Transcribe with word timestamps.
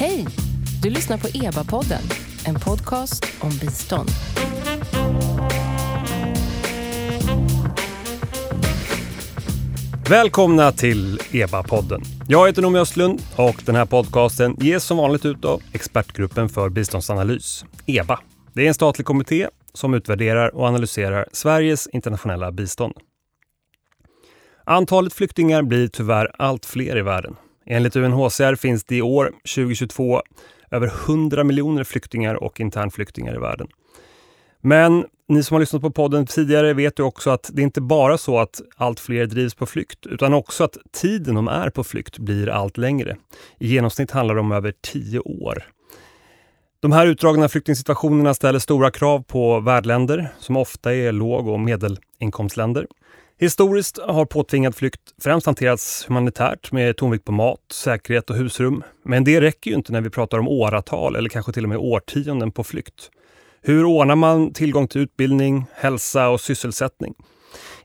Hej! 0.00 0.26
Du 0.82 0.90
lyssnar 0.90 1.18
på 1.18 1.28
EBA-podden, 1.28 2.02
en 2.46 2.54
podcast 2.54 3.26
om 3.40 3.50
bistånd. 3.50 4.08
Välkomna 10.10 10.72
till 10.72 11.18
EBA-podden. 11.18 12.02
Jag 12.28 12.46
heter 12.46 12.62
Noomi 12.62 12.78
Östlund 12.78 13.22
och 13.36 13.62
den 13.66 13.74
här 13.74 13.86
podcasten 13.86 14.56
ges 14.60 14.84
som 14.84 14.96
vanligt 14.96 15.24
ut 15.24 15.44
av 15.44 15.62
Expertgruppen 15.72 16.48
för 16.48 16.68
biståndsanalys, 16.68 17.64
EBA. 17.86 18.20
Det 18.52 18.62
är 18.62 18.68
en 18.68 18.74
statlig 18.74 19.06
kommitté 19.06 19.48
som 19.72 19.94
utvärderar 19.94 20.54
och 20.54 20.66
analyserar 20.66 21.26
Sveriges 21.32 21.86
internationella 21.86 22.52
bistånd. 22.52 22.94
Antalet 24.64 25.12
flyktingar 25.12 25.62
blir 25.62 25.88
tyvärr 25.88 26.30
allt 26.38 26.66
fler 26.66 26.96
i 26.96 27.02
världen. 27.02 27.36
Enligt 27.72 27.96
UNHCR 27.96 28.54
finns 28.54 28.84
det 28.84 28.96
i 28.96 29.02
år, 29.02 29.32
2022, 29.54 30.22
över 30.70 30.86
100 30.86 31.44
miljoner 31.44 31.84
flyktingar 31.84 32.34
och 32.34 32.60
internflyktingar 32.60 33.34
i 33.34 33.38
världen. 33.38 33.68
Men 34.60 35.04
ni 35.28 35.42
som 35.42 35.54
har 35.54 35.60
lyssnat 35.60 35.82
på 35.82 35.90
podden 35.90 36.26
tidigare 36.26 36.74
vet 36.74 36.98
ju 36.98 37.02
också 37.02 37.30
att 37.30 37.50
det 37.52 37.62
inte 37.62 37.80
bara 37.80 38.18
så 38.18 38.38
att 38.38 38.60
allt 38.76 39.00
fler 39.00 39.26
drivs 39.26 39.54
på 39.54 39.66
flykt, 39.66 40.06
utan 40.06 40.34
också 40.34 40.64
att 40.64 40.76
tiden 40.92 41.34
de 41.34 41.48
är 41.48 41.70
på 41.70 41.84
flykt 41.84 42.18
blir 42.18 42.48
allt 42.48 42.78
längre. 42.78 43.16
I 43.58 43.68
genomsnitt 43.68 44.10
handlar 44.10 44.34
det 44.34 44.40
om 44.40 44.52
över 44.52 44.74
tio 44.80 45.18
år. 45.18 45.64
De 46.80 46.92
här 46.92 47.06
utdragna 47.06 47.48
flyktingsituationerna 47.48 48.34
ställer 48.34 48.58
stora 48.58 48.90
krav 48.90 49.22
på 49.22 49.60
värdländer, 49.60 50.28
som 50.38 50.56
ofta 50.56 50.94
är 50.94 51.12
låg 51.12 51.48
och 51.48 51.60
medelinkomstländer. 51.60 52.86
Historiskt 53.40 53.98
har 53.98 54.24
påtvingad 54.24 54.74
flykt 54.74 55.00
främst 55.22 55.46
hanterats 55.46 56.08
humanitärt 56.08 56.72
med 56.72 56.96
tonvikt 56.96 57.24
på 57.24 57.32
mat, 57.32 57.60
säkerhet 57.72 58.30
och 58.30 58.36
husrum. 58.36 58.82
Men 59.02 59.24
det 59.24 59.40
räcker 59.40 59.70
ju 59.70 59.76
inte 59.76 59.92
när 59.92 60.00
vi 60.00 60.10
pratar 60.10 60.38
om 60.38 60.48
åratal 60.48 61.16
eller 61.16 61.28
kanske 61.28 61.52
till 61.52 61.62
och 61.64 61.68
med 61.68 61.78
årtionden 61.78 62.52
på 62.52 62.64
flykt. 62.64 63.10
Hur 63.62 63.84
ordnar 63.84 64.16
man 64.16 64.52
tillgång 64.52 64.88
till 64.88 65.00
utbildning, 65.00 65.64
hälsa 65.74 66.28
och 66.28 66.40
sysselsättning? 66.40 67.14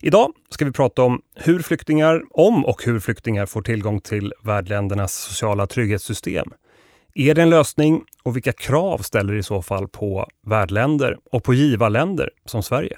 Idag 0.01 0.31
ska 0.49 0.65
vi 0.65 0.71
prata 0.71 1.03
om 1.03 1.21
hur 1.35 1.59
flyktingar, 1.59 2.21
om 2.31 2.65
och 2.65 2.83
hur 2.85 2.99
flyktingar 2.99 3.45
får 3.45 3.61
tillgång 3.61 4.01
till 4.01 4.33
värdländernas 4.43 5.13
sociala 5.13 5.67
trygghetssystem. 5.67 6.51
Är 7.13 7.35
det 7.35 7.41
en 7.41 7.49
lösning 7.49 8.03
och 8.23 8.35
vilka 8.35 8.51
krav 8.51 8.97
ställer 8.97 9.33
det 9.33 9.39
i 9.39 9.43
så 9.43 9.61
fall 9.61 9.87
på 9.87 10.27
värdländer 10.47 11.17
och 11.31 11.43
på 11.43 11.53
givarländer 11.53 12.29
som 12.45 12.63
Sverige? 12.63 12.97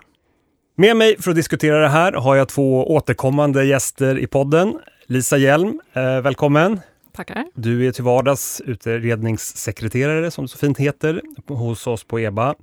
Med 0.80 0.98
mig 0.98 1.22
för 1.22 1.32
att 1.32 1.36
diskutera 1.36 1.80
det 1.80 1.88
här 1.88 2.14
har 2.14 2.36
jag 2.36 2.50
två 2.50 2.96
återkommande 2.96 3.66
gäster 3.66 4.20
i 4.20 4.28
podden. 4.28 4.80
Lisa 5.06 5.38
Hjelm, 5.38 5.80
eh, 5.94 6.22
välkommen! 6.22 6.80
Tackar. 7.14 7.46
Du 7.54 7.88
är 7.88 7.92
till 7.92 8.04
vardags 8.04 8.62
utredningssekreterare, 8.66 10.32
som 10.32 10.46
det 10.46 10.50
så 10.50 10.58
fint 10.58 10.78
heter, 10.78 11.22
hos 11.48 11.88
oss 11.88 12.04
på 12.04 12.20
EBA. 12.20 12.56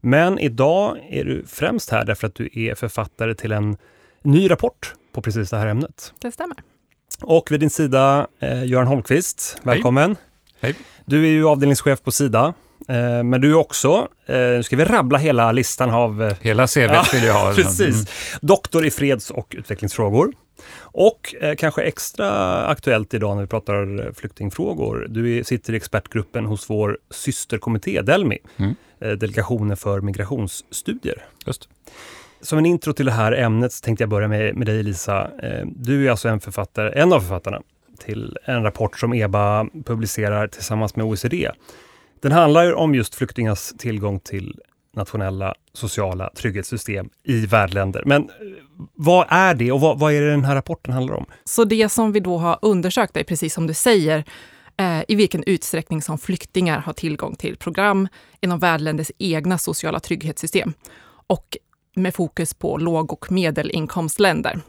Men 0.00 0.38
idag 0.38 0.98
är 1.10 1.24
du 1.24 1.44
främst 1.46 1.90
här 1.90 2.04
därför 2.04 2.26
att 2.26 2.34
du 2.34 2.50
är 2.52 2.74
författare 2.74 3.34
till 3.34 3.52
en 3.52 3.76
ny 4.22 4.50
rapport 4.50 4.94
på 5.12 5.22
precis 5.22 5.50
det 5.50 5.56
här 5.56 5.66
ämnet. 5.66 6.14
Det 6.18 6.32
stämmer. 6.32 6.56
Och 7.22 7.52
vid 7.52 7.60
din 7.60 7.70
sida, 7.70 8.26
eh, 8.38 8.64
Göran 8.64 8.86
Holmqvist. 8.86 9.58
Välkommen! 9.62 10.16
Hej. 10.60 10.74
Du 11.04 11.24
är 11.24 11.30
ju 11.30 11.48
avdelningschef 11.48 12.02
på 12.02 12.12
Sida. 12.12 12.54
Eh, 12.88 13.22
men 13.22 13.40
du 13.40 13.50
är 13.50 13.54
också, 13.54 14.08
eh, 14.26 14.36
nu 14.36 14.62
ska 14.62 14.76
vi 14.76 14.84
rabbla 14.84 15.18
hela 15.18 15.52
listan 15.52 15.90
av... 15.90 16.22
Eh, 16.22 16.34
Hela 16.40 16.66
CV 16.66 16.78
Ja, 16.80 17.04
vill 17.12 17.24
jag 17.24 17.34
ha. 17.34 17.54
Precis. 17.54 17.94
Mm. 17.94 18.06
Doktor 18.40 18.86
i 18.86 18.90
freds 18.90 19.30
och 19.30 19.54
utvecklingsfrågor. 19.58 20.32
Och 20.80 21.34
eh, 21.40 21.54
kanske 21.54 21.82
extra 21.82 22.56
aktuellt 22.66 23.14
idag 23.14 23.36
när 23.36 23.42
vi 23.42 23.48
pratar 23.48 24.12
flyktingfrågor. 24.14 25.06
Du 25.08 25.44
sitter 25.44 25.72
i 25.72 25.76
expertgruppen 25.76 26.46
hos 26.46 26.70
vår 26.70 26.98
systerkommitté 27.10 28.02
Delmi, 28.02 28.38
Mm. 28.56 28.74
Delegationen 29.18 29.76
för 29.76 30.00
migrationsstudier. 30.00 31.24
Just. 31.46 31.68
Som 32.40 32.58
en 32.58 32.66
intro 32.66 32.92
till 32.92 33.06
det 33.06 33.12
här 33.12 33.32
ämnet 33.32 33.72
så 33.72 33.84
tänkte 33.84 34.02
jag 34.02 34.08
börja 34.08 34.28
med, 34.28 34.56
med 34.56 34.66
dig 34.66 34.82
Lisa. 34.82 35.30
Du 35.66 36.06
är 36.06 36.10
alltså 36.10 36.28
en, 36.28 36.40
författare, 36.40 37.00
en 37.00 37.12
av 37.12 37.20
författarna 37.20 37.60
till 38.04 38.38
en 38.44 38.62
rapport 38.62 38.98
som 38.98 39.14
EBA 39.14 39.66
publicerar 39.84 40.46
tillsammans 40.46 40.96
med 40.96 41.06
OECD. 41.06 41.50
Den 42.22 42.32
handlar 42.32 42.64
ju 42.64 42.72
om 42.72 42.94
just 42.94 43.14
flyktingars 43.14 43.72
tillgång 43.78 44.20
till 44.20 44.60
nationella 44.96 45.54
sociala 45.72 46.30
trygghetssystem 46.36 47.08
i 47.24 47.46
värdländer. 47.46 48.02
Men 48.06 48.22
eh, 48.22 48.28
vad 48.94 49.26
är 49.28 49.54
det 49.54 49.72
och 49.72 49.80
vad, 49.80 49.98
vad 49.98 50.12
är 50.12 50.20
det 50.20 50.30
den 50.30 50.44
här 50.44 50.54
rapporten 50.54 50.94
handlar 50.94 51.14
om? 51.14 51.26
Så 51.44 51.64
det 51.64 51.88
som 51.88 52.12
vi 52.12 52.20
då 52.20 52.38
har 52.38 52.58
undersökt 52.62 53.16
är 53.16 53.24
precis 53.24 53.54
som 53.54 53.66
du 53.66 53.74
säger, 53.74 54.24
eh, 54.76 55.02
i 55.08 55.14
vilken 55.14 55.44
utsträckning 55.44 56.02
som 56.02 56.18
flyktingar 56.18 56.78
har 56.78 56.92
tillgång 56.92 57.34
till 57.34 57.56
program 57.56 58.08
inom 58.40 58.58
värdländers 58.58 59.10
egna 59.18 59.58
sociala 59.58 60.00
trygghetssystem 60.00 60.72
och 61.26 61.56
med 61.96 62.14
fokus 62.14 62.54
på 62.54 62.76
låg 62.76 63.12
och 63.12 63.32
medelinkomstländer. 63.32 64.60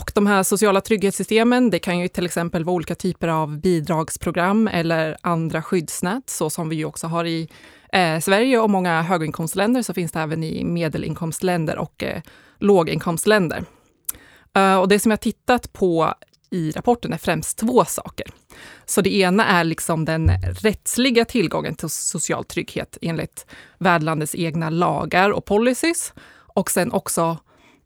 Och 0.00 0.10
de 0.14 0.26
här 0.26 0.42
sociala 0.42 0.80
trygghetssystemen, 0.80 1.70
det 1.70 1.78
kan 1.78 1.98
ju 1.98 2.08
till 2.08 2.26
exempel 2.26 2.64
vara 2.64 2.76
olika 2.76 2.94
typer 2.94 3.28
av 3.28 3.60
bidragsprogram 3.60 4.68
eller 4.68 5.16
andra 5.20 5.62
skyddsnät, 5.62 6.30
så 6.30 6.50
som 6.50 6.68
vi 6.68 6.76
ju 6.76 6.84
också 6.84 7.06
har 7.06 7.24
i 7.24 7.48
eh, 7.92 8.20
Sverige 8.20 8.58
och 8.58 8.70
många 8.70 9.02
höginkomstländer, 9.02 9.82
så 9.82 9.94
finns 9.94 10.12
det 10.12 10.20
även 10.20 10.44
i 10.44 10.64
medelinkomstländer 10.64 11.78
och 11.78 12.02
eh, 12.02 12.22
låginkomstländer. 12.58 13.64
Eh, 14.56 14.76
och 14.76 14.88
det 14.88 14.98
som 14.98 15.10
jag 15.10 15.20
tittat 15.20 15.72
på 15.72 16.14
i 16.50 16.70
rapporten 16.70 17.12
är 17.12 17.18
främst 17.18 17.58
två 17.58 17.84
saker. 17.84 18.26
Så 18.84 19.00
det 19.00 19.14
ena 19.14 19.46
är 19.46 19.64
liksom 19.64 20.04
den 20.04 20.30
rättsliga 20.42 21.24
tillgången 21.24 21.74
till 21.74 21.90
social 21.90 22.44
trygghet 22.44 22.98
enligt 23.00 23.46
värdlandets 23.78 24.34
egna 24.34 24.70
lagar 24.70 25.30
och 25.30 25.44
policies. 25.44 26.12
Och 26.32 26.70
sen 26.70 26.92
också 26.92 27.38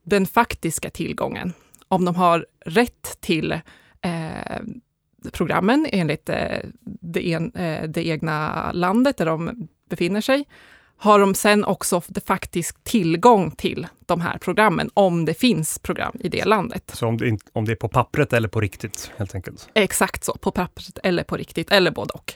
den 0.04 0.26
faktiska 0.26 0.90
tillgången. 0.90 1.52
Om 1.88 2.04
de 2.04 2.14
har 2.14 2.46
rätt 2.66 3.16
till 3.20 3.52
eh, 4.02 4.60
programmen 5.32 5.86
enligt 5.92 6.28
eh, 6.28 6.58
det, 6.84 7.32
en, 7.32 7.54
eh, 7.54 7.88
det 7.88 8.06
egna 8.06 8.72
landet 8.72 9.16
där 9.16 9.26
de 9.26 9.68
befinner 9.90 10.20
sig, 10.20 10.44
har 10.96 11.18
de 11.18 11.34
sen 11.34 11.64
också 11.64 12.02
faktisk 12.26 12.84
tillgång 12.84 13.50
till 13.50 13.86
de 14.06 14.20
här 14.20 14.38
programmen, 14.38 14.90
om 14.94 15.24
det 15.24 15.34
finns 15.34 15.78
program 15.78 16.16
i 16.20 16.28
det 16.28 16.44
landet. 16.44 16.90
Så 16.94 17.06
om 17.06 17.16
det, 17.16 17.38
om 17.52 17.64
det 17.64 17.72
är 17.72 17.76
på 17.76 17.88
pappret 17.88 18.32
eller 18.32 18.48
på 18.48 18.60
riktigt 18.60 19.12
helt 19.16 19.34
enkelt. 19.34 19.68
Exakt 19.74 20.24
så, 20.24 20.32
på 20.32 20.50
pappret 20.50 20.98
eller 21.02 21.22
på 21.22 21.36
riktigt, 21.36 21.70
eller 21.70 21.90
både 21.90 22.12
och. 22.12 22.34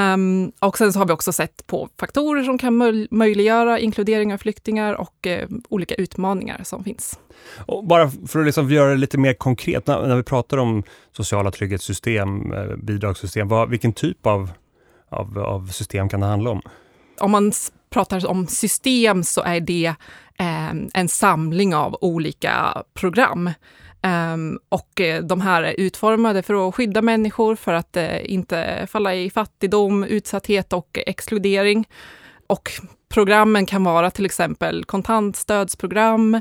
Ehm, 0.00 0.52
och 0.58 0.78
sen 0.78 0.92
så 0.92 0.98
har 0.98 1.06
vi 1.06 1.12
också 1.12 1.32
sett 1.32 1.66
på 1.66 1.88
faktorer 2.00 2.42
som 2.42 2.58
kan 2.58 2.82
möj- 2.82 3.08
möjliggöra 3.10 3.78
inkludering 3.78 4.34
av 4.34 4.38
flyktingar 4.38 4.94
och 4.94 5.26
eh, 5.26 5.48
olika 5.68 5.94
utmaningar 5.94 6.60
som 6.64 6.84
finns. 6.84 7.18
Och 7.66 7.84
bara 7.84 8.10
för 8.28 8.40
att 8.40 8.46
liksom 8.46 8.70
göra 8.70 8.90
det 8.90 8.96
lite 8.96 9.18
mer 9.18 9.34
konkret, 9.34 9.86
när, 9.86 10.06
när 10.06 10.16
vi 10.16 10.22
pratar 10.22 10.56
om 10.58 10.82
sociala 11.16 11.50
trygghetssystem, 11.50 12.52
eh, 12.52 12.76
bidragssystem, 12.76 13.48
vad, 13.48 13.70
vilken 13.70 13.92
typ 13.92 14.26
av, 14.26 14.50
av, 15.08 15.38
av 15.38 15.66
system 15.66 16.08
kan 16.08 16.20
det 16.20 16.26
handla 16.26 16.50
om? 16.50 16.62
Om 17.20 17.30
man 17.30 17.52
pratar 17.90 18.26
om 18.26 18.46
system 18.46 19.24
så 19.24 19.42
är 19.42 19.60
det 19.60 19.94
eh, 20.38 20.70
en 20.94 21.08
samling 21.08 21.74
av 21.74 21.98
olika 22.00 22.82
program. 22.94 23.50
Ehm, 24.02 24.58
och 24.68 25.00
eh, 25.00 25.22
de 25.22 25.40
här 25.40 25.62
är 25.62 25.74
utformade 25.80 26.42
för 26.42 26.68
att 26.68 26.74
skydda 26.74 27.02
människor 27.02 27.54
för 27.56 27.72
att 27.72 27.96
eh, 27.96 28.32
inte 28.32 28.86
falla 28.90 29.14
i 29.14 29.30
fattigdom, 29.30 30.04
utsatthet 30.04 30.72
och 30.72 30.98
exkludering. 31.06 31.88
Och 32.46 32.70
programmen 33.08 33.66
kan 33.66 33.84
vara 33.84 34.10
till 34.10 34.24
exempel 34.26 34.84
kontantstödsprogram, 34.84 36.34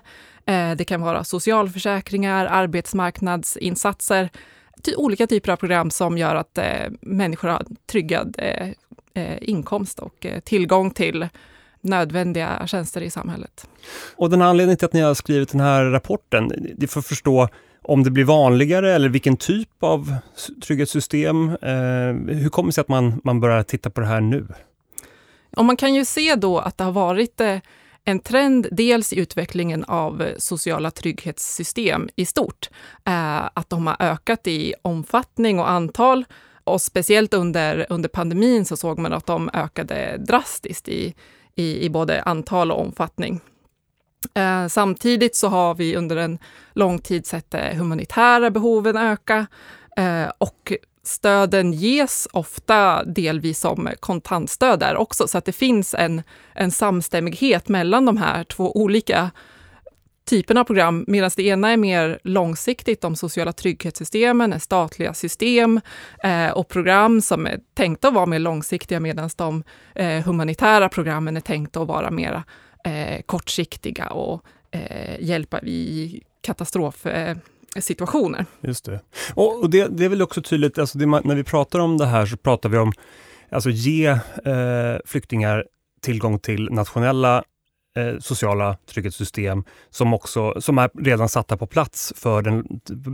eh, 0.45 0.71
det 0.77 0.85
kan 0.85 1.01
vara 1.01 1.23
socialförsäkringar, 1.23 2.45
arbetsmarknadsinsatser, 2.45 4.29
ty- 4.83 4.95
olika 4.95 5.27
typer 5.27 5.51
av 5.51 5.55
program 5.55 5.91
som 5.91 6.17
gör 6.17 6.35
att 6.35 6.59
människor 7.01 7.47
har 7.47 7.65
tryggad 7.91 8.35
inkomst 9.41 9.99
och 9.99 10.25
tillgång 10.43 10.91
till 10.91 11.27
nödvändiga 11.81 12.67
tjänster 12.67 13.01
i 13.01 13.09
samhället. 13.09 13.69
Och 14.15 14.29
den 14.29 14.41
här 14.41 14.49
anledningen 14.49 14.77
till 14.77 14.85
att 14.85 14.93
ni 14.93 15.01
har 15.01 15.13
skrivit 15.13 15.49
den 15.49 15.61
här 15.61 15.85
rapporten, 15.85 16.47
det 16.77 16.85
är 16.85 16.87
för 16.87 16.99
att 16.99 17.05
förstå 17.05 17.47
om 17.81 18.03
det 18.03 18.11
blir 18.11 18.25
vanligare 18.25 18.93
eller 18.93 19.09
vilken 19.09 19.37
typ 19.37 19.83
av 19.83 20.15
trygghetssystem. 20.63 21.49
Eh, 21.49 22.35
hur 22.35 22.49
kommer 22.49 22.67
det 22.67 22.73
sig 22.73 22.81
att 22.81 22.87
man, 22.87 23.21
man 23.23 23.39
börjar 23.39 23.63
titta 23.63 23.89
på 23.89 24.01
det 24.01 24.07
här 24.07 24.21
nu? 24.21 24.47
Och 25.57 25.65
man 25.65 25.77
kan 25.77 25.93
ju 25.93 26.05
se 26.05 26.35
då 26.35 26.59
att 26.59 26.77
det 26.77 26.83
har 26.83 26.91
varit 26.91 27.41
eh, 27.41 27.57
en 28.05 28.19
trend 28.19 28.67
dels 28.71 29.13
i 29.13 29.19
utvecklingen 29.19 29.83
av 29.83 30.21
eh, 30.21 30.33
sociala 30.37 30.91
trygghetssystem 30.91 32.09
i 32.15 32.25
stort. 32.25 32.69
Eh, 33.05 33.49
att 33.53 33.69
de 33.69 33.87
har 33.87 33.95
ökat 33.99 34.47
i 34.47 34.73
omfattning 34.81 35.59
och 35.59 35.69
antal. 35.69 36.25
Och 36.63 36.81
speciellt 36.81 37.33
under, 37.33 37.85
under 37.89 38.09
pandemin 38.09 38.65
så 38.65 38.77
såg 38.77 38.99
man 38.99 39.13
att 39.13 39.25
de 39.25 39.49
ökade 39.53 40.17
drastiskt 40.17 40.89
i, 40.89 41.13
i, 41.59 41.85
i 41.85 41.89
både 41.89 42.21
antal 42.21 42.71
och 42.71 42.81
omfattning. 42.81 43.41
Eh, 44.33 44.67
samtidigt 44.67 45.35
så 45.35 45.47
har 45.47 45.75
vi 45.75 45.95
under 45.95 46.15
en 46.15 46.37
lång 46.73 46.99
tid 46.99 47.25
sett 47.25 47.51
de 47.51 47.75
humanitära 47.75 48.49
behoven 48.49 48.97
öka. 48.97 49.47
Eh, 49.97 50.31
och 50.37 50.73
stöden 51.03 51.73
ges 51.73 52.27
ofta 52.33 53.03
delvis 53.03 53.59
som 53.59 53.89
kontantstöd 53.99 54.79
där 54.79 54.97
också, 54.97 55.27
så 55.27 55.37
att 55.37 55.45
det 55.45 55.51
finns 55.51 55.93
en, 55.93 56.21
en 56.53 56.71
samstämmighet 56.71 57.67
mellan 57.67 58.05
de 58.05 58.17
här 58.17 58.43
två 58.43 58.77
olika 58.77 59.31
typen 60.29 60.57
av 60.57 60.63
program, 60.63 61.05
medan 61.07 61.31
det 61.35 61.43
ena 61.43 61.71
är 61.71 61.77
mer 61.77 62.19
långsiktigt, 62.23 63.01
de 63.01 63.15
sociala 63.15 63.53
trygghetssystemen 63.53 64.53
är 64.53 64.59
statliga 64.59 65.13
system 65.13 65.81
eh, 66.23 66.49
och 66.49 66.67
program 66.67 67.21
som 67.21 67.47
är 67.47 67.59
tänkta 67.73 68.07
att 68.07 68.13
vara 68.13 68.25
mer 68.25 68.39
långsiktiga, 68.39 68.99
medan 68.99 69.29
de 69.35 69.63
eh, 69.95 70.23
humanitära 70.23 70.89
programmen 70.89 71.37
är 71.37 71.41
tänkta 71.41 71.81
att 71.81 71.87
vara 71.87 72.11
mer 72.11 72.43
eh, 72.85 73.21
kortsiktiga 73.25 74.09
och 74.09 74.45
eh, 74.71 75.15
hjälpa 75.19 75.61
i 75.61 76.21
katastrofsituationer. 76.41 78.39
Eh, 78.39 78.45
Just 78.61 78.85
det. 78.85 78.99
Och, 79.33 79.63
och 79.63 79.69
det, 79.69 79.87
det, 79.87 80.05
är 80.05 80.09
väl 80.09 80.21
också 80.21 80.41
tydligt, 80.41 80.77
alltså 80.77 80.97
det, 80.97 81.05
när 81.05 81.35
vi 81.35 81.43
pratar 81.43 81.79
om 81.79 81.97
det 81.97 82.05
här 82.05 82.25
så 82.25 82.37
pratar 82.37 82.69
vi 82.69 82.77
om 82.77 82.91
alltså 83.51 83.69
ge 83.69 84.07
eh, 84.07 84.19
flyktingar 85.05 85.65
tillgång 86.01 86.39
till 86.39 86.69
nationella 86.71 87.43
eh, 87.97 88.19
sociala 88.19 88.77
trygghetssystem 88.85 89.63
som, 89.89 90.13
också, 90.13 90.61
som 90.61 90.77
är 90.77 90.89
redan 91.03 91.29
satta 91.29 91.57
på 91.57 91.67
plats 91.67 92.13
för 92.15 92.41
den, 92.41 92.65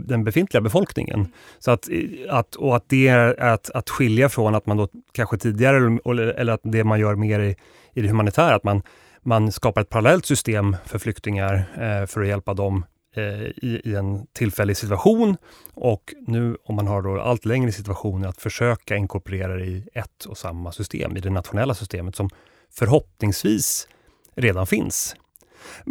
den 0.06 0.24
befintliga 0.24 0.60
befolkningen. 0.60 1.32
Så 1.58 1.70
att, 1.70 1.88
att, 2.28 2.54
och 2.54 2.76
att 2.76 2.88
det 2.88 3.08
är 3.08 3.40
att, 3.40 3.70
att 3.70 3.90
skilja 3.90 4.28
från 4.28 4.54
att 4.54 4.66
man 4.66 4.76
då 4.76 4.88
kanske 5.12 5.38
tidigare, 5.38 5.98
eller, 6.04 6.26
eller 6.26 6.52
att 6.52 6.60
det 6.62 6.84
man 6.84 7.00
gör 7.00 7.14
mer 7.14 7.40
i, 7.40 7.56
i 7.94 8.02
det 8.02 8.08
humanitära, 8.08 8.54
att 8.54 8.64
man, 8.64 8.82
man 9.22 9.52
skapar 9.52 9.80
ett 9.80 9.88
parallellt 9.88 10.26
system 10.26 10.76
för 10.84 10.98
flyktingar 10.98 11.54
eh, 11.54 12.06
för 12.06 12.20
att 12.20 12.28
hjälpa 12.28 12.54
dem 12.54 12.84
eh, 13.16 13.42
i, 13.42 13.80
i, 13.84 13.94
en 13.94 14.26
tillfällig 14.32 14.76
situation 14.76 15.36
och 15.74 16.14
nu 16.26 16.56
om 16.64 16.74
man 16.74 16.86
har 16.86 17.02
då 17.02 17.20
allt 17.20 17.44
längre 17.44 17.72
situationer 17.72 18.28
att 18.28 18.40
försöka 18.40 18.96
inkorporera 18.96 19.56
det 19.56 19.64
i 19.64 19.88
ett 19.94 20.24
och 20.24 20.38
samma 20.38 20.72
system, 20.72 21.16
i 21.16 21.20
det 21.20 21.30
nationella 21.30 21.74
systemet 21.74 22.16
som 22.16 22.30
förhoppningsvis 22.70 23.88
redan 24.36 24.66
finns. 24.66 25.16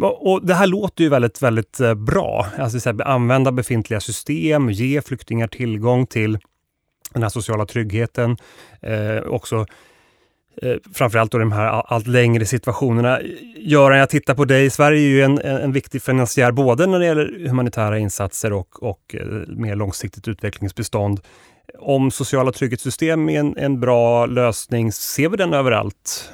Och 0.00 0.46
Det 0.46 0.54
här 0.54 0.66
låter 0.66 1.04
ju 1.04 1.10
väldigt, 1.10 1.42
väldigt 1.42 1.80
eh, 1.80 1.94
bra. 1.94 2.46
Alltså, 2.58 2.88
här, 2.90 3.08
använda 3.08 3.52
befintliga 3.52 4.00
system, 4.00 4.70
ge 4.70 5.02
flyktingar 5.02 5.48
tillgång 5.48 6.06
till 6.06 6.38
den 7.12 7.22
här 7.22 7.30
sociala 7.30 7.66
tryggheten. 7.66 8.36
Eh, 8.82 9.22
också 9.26 9.66
eh, 10.62 10.76
framförallt 10.94 11.32
då 11.32 11.38
de 11.38 11.52
här 11.52 11.66
allt 11.66 12.06
längre 12.06 12.44
situationerna. 12.46 13.20
Göran, 13.56 13.98
jag 13.98 14.10
tittar 14.10 14.34
på 14.34 14.44
dig. 14.44 14.70
Sverige 14.70 15.00
är 15.00 15.08
ju 15.08 15.22
en, 15.22 15.38
en 15.38 15.72
viktig 15.72 16.02
finansiär 16.02 16.52
både 16.52 16.86
när 16.86 16.98
det 16.98 17.06
gäller 17.06 17.48
humanitära 17.48 17.98
insatser 17.98 18.52
och, 18.52 18.82
och 18.82 19.14
eh, 19.14 19.26
mer 19.48 19.74
långsiktigt 19.74 20.28
utvecklingsbestånd. 20.28 21.20
Om 21.78 22.10
sociala 22.10 22.52
trygghetssystem 22.52 23.28
är 23.28 23.40
en, 23.40 23.56
en 23.56 23.80
bra 23.80 24.26
lösning, 24.26 24.92
ser 24.92 25.28
vi 25.28 25.36
den 25.36 25.54
överallt? 25.54 26.32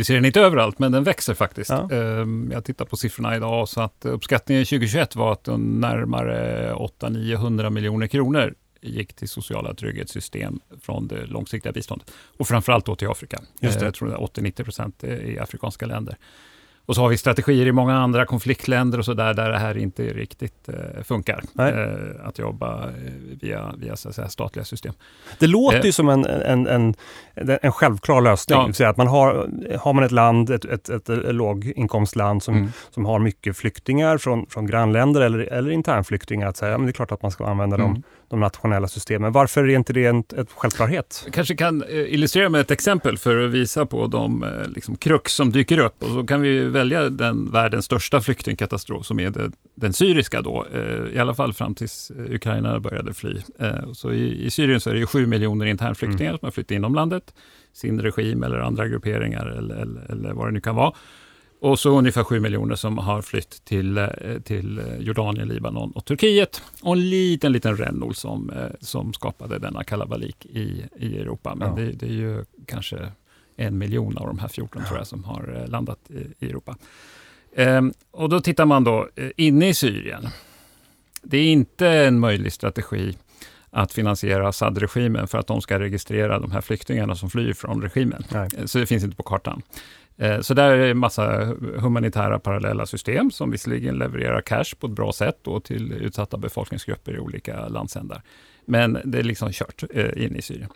Vi 0.00 0.04
ser 0.04 0.14
den 0.14 0.24
inte 0.24 0.40
överallt, 0.40 0.78
men 0.78 0.92
den 0.92 1.04
växer 1.04 1.34
faktiskt. 1.34 1.70
Ja. 1.70 1.90
Ehm, 1.92 2.50
jag 2.52 2.64
tittar 2.64 2.84
på 2.84 2.96
siffrorna 2.96 3.36
idag, 3.36 3.68
så 3.68 3.80
att 3.80 4.04
uppskattningen 4.04 4.64
2021 4.64 5.16
var 5.16 5.32
att 5.32 5.48
närmare 5.58 6.72
800-900 6.74 7.70
miljoner 7.70 8.06
kronor 8.06 8.54
gick 8.80 9.12
till 9.12 9.28
sociala 9.28 9.74
trygghetssystem 9.74 10.60
från 10.82 11.08
det 11.08 11.26
långsiktiga 11.26 11.72
biståndet. 11.72 12.10
Och 12.38 12.48
framförallt 12.48 12.86
då 12.86 12.96
till 12.96 13.08
Afrika. 13.08 13.40
Just 13.60 13.78
det. 13.78 13.84
Jag 13.84 13.94
tror 13.94 14.12
är 14.12 14.16
80-90 14.16 14.64
procent 14.64 15.04
i 15.04 15.38
afrikanska 15.38 15.86
länder. 15.86 16.16
Och 16.86 16.94
så 16.94 17.02
har 17.02 17.08
vi 17.08 17.16
strategier 17.16 17.66
i 17.66 17.72
många 17.72 17.96
andra 17.96 18.26
konfliktländer 18.26 18.98
och 18.98 19.04
så 19.04 19.14
där, 19.14 19.34
där 19.34 19.50
det 19.50 19.58
här 19.58 19.78
inte 19.78 20.02
riktigt 20.02 20.68
eh, 20.68 21.02
funkar. 21.02 21.42
Eh, 21.58 22.26
att 22.26 22.38
jobba 22.38 22.88
eh, 22.88 22.92
via, 23.40 23.74
via 23.78 23.96
så 23.96 24.12
säga, 24.12 24.28
statliga 24.28 24.64
system. 24.64 24.94
Det 25.38 25.46
låter 25.46 25.82
ju 25.82 25.88
eh. 25.88 25.92
som 25.92 26.08
en, 26.08 26.24
en, 26.24 26.66
en, 26.66 26.94
en 27.62 27.72
självklar 27.72 28.20
lösning. 28.20 28.72
Ja. 28.78 28.88
att 28.88 28.96
man 28.96 29.06
har, 29.06 29.48
har 29.80 29.92
man 29.92 30.04
ett 30.04 30.12
land, 30.12 30.50
ett, 30.50 30.64
ett, 30.64 30.88
ett, 30.88 31.08
ett 31.08 31.34
låginkomstland 31.34 32.42
som, 32.42 32.54
mm. 32.54 32.72
som 32.90 33.04
har 33.04 33.18
mycket 33.18 33.56
flyktingar 33.56 34.18
från, 34.18 34.46
från 34.46 34.66
grannländer 34.66 35.20
eller, 35.20 35.38
eller 35.38 35.70
internflyktingar, 35.70 36.48
att 36.48 36.56
säga, 36.56 36.72
ja, 36.72 36.78
men 36.78 36.86
det 36.86 36.90
är 36.90 36.94
klart 36.94 37.12
att 37.12 37.22
man 37.22 37.30
ska 37.30 37.46
använda 37.46 37.76
mm. 37.76 37.88
dem 37.88 38.02
de 38.30 38.40
nationella 38.40 38.88
systemen. 38.88 39.32
Varför 39.32 39.64
är 39.64 39.76
inte 39.76 39.92
det 39.92 40.06
en, 40.06 40.24
en 40.36 40.46
självklarhet? 40.46 41.22
Jag 41.24 41.34
kanske 41.34 41.56
kan 41.56 41.82
eh, 41.82 42.14
illustrera 42.14 42.48
med 42.48 42.60
ett 42.60 42.70
exempel 42.70 43.18
för 43.18 43.44
att 43.44 43.50
visa 43.50 43.86
på 43.86 44.06
de 44.06 44.42
eh, 44.42 44.68
liksom, 44.74 44.96
krux 44.96 45.34
som 45.34 45.52
dyker 45.52 45.78
upp. 45.78 46.02
Och 46.02 46.10
så 46.10 46.26
kan 46.26 46.40
vi 46.40 46.64
välja 46.64 47.10
den 47.10 47.50
världens 47.50 47.84
största 47.84 48.20
flyktingkatastrof 48.20 49.06
som 49.06 49.20
är 49.20 49.30
det, 49.30 49.50
den 49.74 49.92
syriska 49.92 50.42
då, 50.42 50.66
eh, 50.74 51.16
i 51.16 51.18
alla 51.18 51.34
fall 51.34 51.52
fram 51.52 51.74
tills 51.74 52.12
Ukraina 52.30 52.80
började 52.80 53.14
fly. 53.14 53.40
Så 53.92 54.12
i, 54.12 54.46
i 54.46 54.50
Syrien 54.50 54.80
så 54.80 54.90
är 54.90 54.94
det 54.94 55.06
7 55.06 55.26
miljoner 55.26 55.66
internflyktingar 55.66 56.30
mm. 56.30 56.38
som 56.38 56.46
har 56.46 56.52
flyttat 56.52 56.70
inom 56.70 56.94
landet, 56.94 57.34
sin 57.72 58.00
regim 58.00 58.42
eller 58.42 58.58
andra 58.58 58.88
grupperingar 58.88 59.46
eller, 59.46 59.74
eller, 59.74 60.10
eller 60.10 60.32
vad 60.32 60.48
det 60.48 60.52
nu 60.52 60.60
kan 60.60 60.74
vara. 60.74 60.92
Och 61.60 61.78
så 61.78 61.98
ungefär 61.98 62.24
7 62.24 62.40
miljoner 62.40 62.74
som 62.74 62.98
har 62.98 63.22
flytt 63.22 63.64
till, 63.64 63.98
eh, 63.98 64.08
till 64.44 64.82
Jordanien, 65.00 65.48
Libanon 65.48 65.90
och 65.90 66.04
Turkiet. 66.04 66.62
Och 66.82 66.92
en 66.92 67.10
liten, 67.10 67.52
liten 67.52 67.76
rännol 67.76 68.14
som, 68.14 68.50
eh, 68.50 68.66
som 68.80 69.12
skapade 69.12 69.58
denna 69.58 69.84
kalabalik 69.84 70.46
i, 70.46 70.84
i 70.98 71.18
Europa. 71.18 71.54
Men 71.54 71.68
ja. 71.68 71.74
det, 71.74 71.92
det, 71.92 72.06
är 72.06 72.10
ju 72.10 72.44
kanske 72.66 73.12
en 73.56 73.78
miljon 73.78 74.18
av 74.18 74.26
de 74.26 74.38
här 74.38 74.48
14 74.48 74.84
tror 74.84 74.98
jag 74.98 75.06
som 75.06 75.24
har 75.24 75.60
eh, 75.62 75.70
landat 75.70 75.98
i, 76.08 76.46
i 76.46 76.50
Europa. 76.50 76.76
Ehm, 77.56 77.92
och 78.10 78.28
då 78.28 78.40
tittar 78.40 78.64
man 78.64 78.84
då 78.84 79.08
inne 79.36 79.68
i 79.68 79.74
Syrien. 79.74 80.28
Det 81.22 81.38
är 81.38 81.52
inte 81.52 81.88
en 81.88 82.18
möjlig 82.18 82.52
strategi 82.52 83.16
att 83.70 83.92
finansiera 83.92 84.48
Assad-regimen 84.48 85.28
för 85.28 85.38
att 85.38 85.46
de 85.46 85.60
ska 85.60 85.78
registrera 85.78 86.38
de 86.38 86.50
här 86.50 86.60
flyktingarna 86.60 87.14
som 87.14 87.30
flyr 87.30 87.52
från 87.52 87.82
regimen. 87.82 88.24
Nej. 88.32 88.48
Så 88.64 88.78
det 88.78 88.86
finns 88.86 89.04
inte 89.04 89.16
på 89.16 89.22
kartan. 89.22 89.62
Eh, 90.20 90.40
så 90.40 90.54
där 90.54 90.70
är 90.70 90.90
en 90.90 90.98
massa 90.98 91.54
humanitära 91.78 92.38
parallella 92.38 92.86
system 92.86 93.30
som 93.30 93.50
visserligen 93.50 93.98
levererar 93.98 94.40
cash 94.40 94.74
på 94.78 94.86
ett 94.86 94.92
bra 94.92 95.12
sätt 95.12 95.38
då 95.42 95.60
till 95.60 95.92
utsatta 95.92 96.36
befolkningsgrupper 96.36 97.12
i 97.12 97.18
olika 97.18 97.68
landsändar. 97.68 98.22
Men 98.64 98.98
det 99.04 99.18
är 99.18 99.22
liksom 99.22 99.52
kört 99.52 99.82
eh, 99.94 100.24
in 100.24 100.36
i 100.36 100.42
Syrien. 100.42 100.68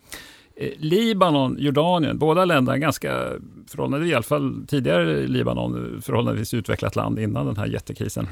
Eh, 0.57 0.71
Libanon, 0.77 1.57
Jordanien, 1.59 2.19
båda 2.19 2.45
länderna 2.45 2.79
ganska, 2.79 3.31
förhållandevis, 3.69 4.13
i 4.13 4.15
alla 4.15 4.23
fall 4.23 4.65
tidigare 4.69 5.27
Libanon, 5.27 6.03
förhållandevis 6.03 6.55
utvecklat 6.55 6.97
land 6.97 7.19
innan 7.19 7.47
den 7.47 7.57
här 7.57 7.67
jättekrisen. 7.67 8.29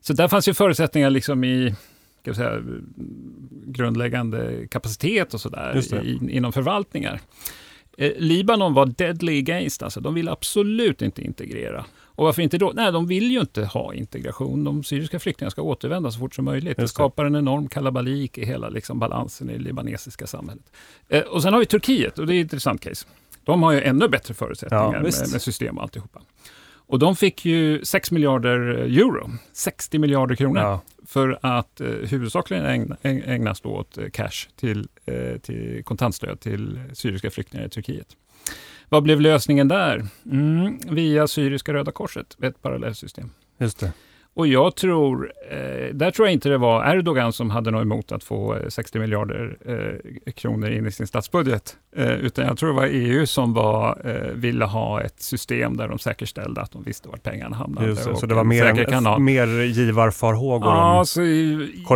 Så 0.00 0.12
där 0.12 0.28
fanns 0.28 0.48
ju 0.48 0.54
förutsättningar 0.54 1.10
liksom 1.10 1.44
i 1.44 1.74
ska 2.22 2.34
säga, 2.34 2.62
grundläggande 3.66 4.66
kapacitet 4.70 5.34
och 5.34 5.40
sådär 5.40 5.82
inom 6.30 6.52
förvaltningar. 6.52 7.20
Eh, 7.98 8.12
Libanon 8.16 8.74
var 8.74 8.86
deadly 8.86 9.38
against, 9.38 9.82
alltså. 9.82 10.00
de 10.00 10.14
ville 10.14 10.30
absolut 10.30 11.02
inte 11.02 11.22
integrera. 11.22 11.84
Och 12.14 12.24
varför 12.24 12.42
inte 12.42 12.58
då? 12.58 12.72
Nej, 12.74 12.92
de 12.92 13.06
vill 13.06 13.30
ju 13.30 13.40
inte 13.40 13.64
ha 13.64 13.94
integration. 13.94 14.64
De 14.64 14.84
syriska 14.84 15.18
flyktingarna 15.18 15.50
ska 15.50 15.62
återvända 15.62 16.10
så 16.10 16.18
fort 16.18 16.34
som 16.34 16.44
möjligt. 16.44 16.76
Det 16.76 16.88
skapar 16.88 17.24
en 17.24 17.36
enorm 17.36 17.68
kalabalik 17.68 18.38
i 18.38 18.44
hela 18.44 18.68
liksom, 18.68 18.98
balansen 18.98 19.50
i 19.50 19.52
det 19.52 19.64
libanesiska 19.64 20.26
samhället. 20.26 20.64
Eh, 21.08 21.20
och 21.20 21.42
sen 21.42 21.52
har 21.52 21.60
vi 21.60 21.66
Turkiet, 21.66 22.18
och 22.18 22.26
det 22.26 22.34
är 22.34 22.36
ett 22.36 22.42
intressant 22.42 22.80
case. 22.80 23.06
De 23.44 23.62
har 23.62 23.72
ju 23.72 23.80
ännu 23.82 24.08
bättre 24.08 24.34
förutsättningar 24.34 24.84
ja, 24.84 24.90
med, 24.90 25.02
med 25.32 25.42
system 25.42 25.76
och 25.76 25.82
alltihopa. 25.82 26.20
Och 26.92 26.98
de 26.98 27.16
fick 27.16 27.44
ju 27.44 27.84
6 27.84 28.10
miljarder 28.10 28.58
euro, 28.60 29.30
60 29.52 29.98
miljarder 29.98 30.34
kronor, 30.34 30.62
ja. 30.62 30.80
för 31.06 31.38
att 31.42 31.80
eh, 31.80 31.88
huvudsakligen 31.88 32.64
ägna, 32.64 32.96
ägnas 33.02 33.60
då 33.60 33.68
åt 33.68 33.98
eh, 33.98 34.08
cash 34.08 34.48
till, 34.56 34.88
eh, 35.04 35.38
till 35.38 35.82
kontantstöd 35.84 36.40
till 36.40 36.80
syriska 36.92 37.30
flyktingar 37.30 37.66
i 37.66 37.68
Turkiet. 37.68 38.06
Vad 38.88 39.02
blev 39.02 39.20
lösningen 39.20 39.68
där? 39.68 40.06
Mm, 40.30 40.78
via 40.90 41.26
Syriska 41.28 41.72
Röda 41.72 41.92
Korset, 41.92 42.36
ett 42.42 42.62
parallellsystem. 42.62 43.30
Just 43.58 43.78
det. 43.80 43.92
Och 44.34 44.46
jag 44.46 44.76
tror, 44.76 45.32
eh, 45.50 45.94
där 45.94 46.10
tror 46.10 46.28
jag 46.28 46.32
inte 46.32 46.48
det 46.48 46.58
var 46.58 46.94
Erdogan 46.94 47.32
som 47.32 47.50
hade 47.50 47.70
något 47.70 47.82
emot 47.82 48.12
att 48.12 48.24
få 48.24 48.58
60 48.68 48.98
eh, 48.98 49.02
miljarder 49.02 49.56
eh, 49.64 50.32
kronor 50.32 50.70
in 50.70 50.86
i 50.86 50.90
sin 50.90 51.06
statsbudget, 51.06 51.76
utan 51.96 52.46
jag 52.46 52.58
tror 52.58 52.68
det 52.68 52.76
var 52.76 52.86
EU 52.86 53.26
som 53.26 53.54
var, 53.54 54.02
ville 54.34 54.64
ha 54.64 55.00
ett 55.00 55.22
system 55.22 55.76
där 55.76 55.88
de 55.88 55.98
säkerställde 55.98 56.60
att 56.60 56.72
de 56.72 56.82
visste 56.82 57.08
vart 57.08 57.22
pengarna 57.22 57.56
hamnade. 57.56 57.86
Just 57.86 58.02
så 58.02 58.26
det 58.26 58.34
var 58.34 58.44
mer, 58.44 59.18
mer 59.18 59.62
givarfarhågor? 59.62 60.68
Ja, 60.68 61.04
så 61.06 61.20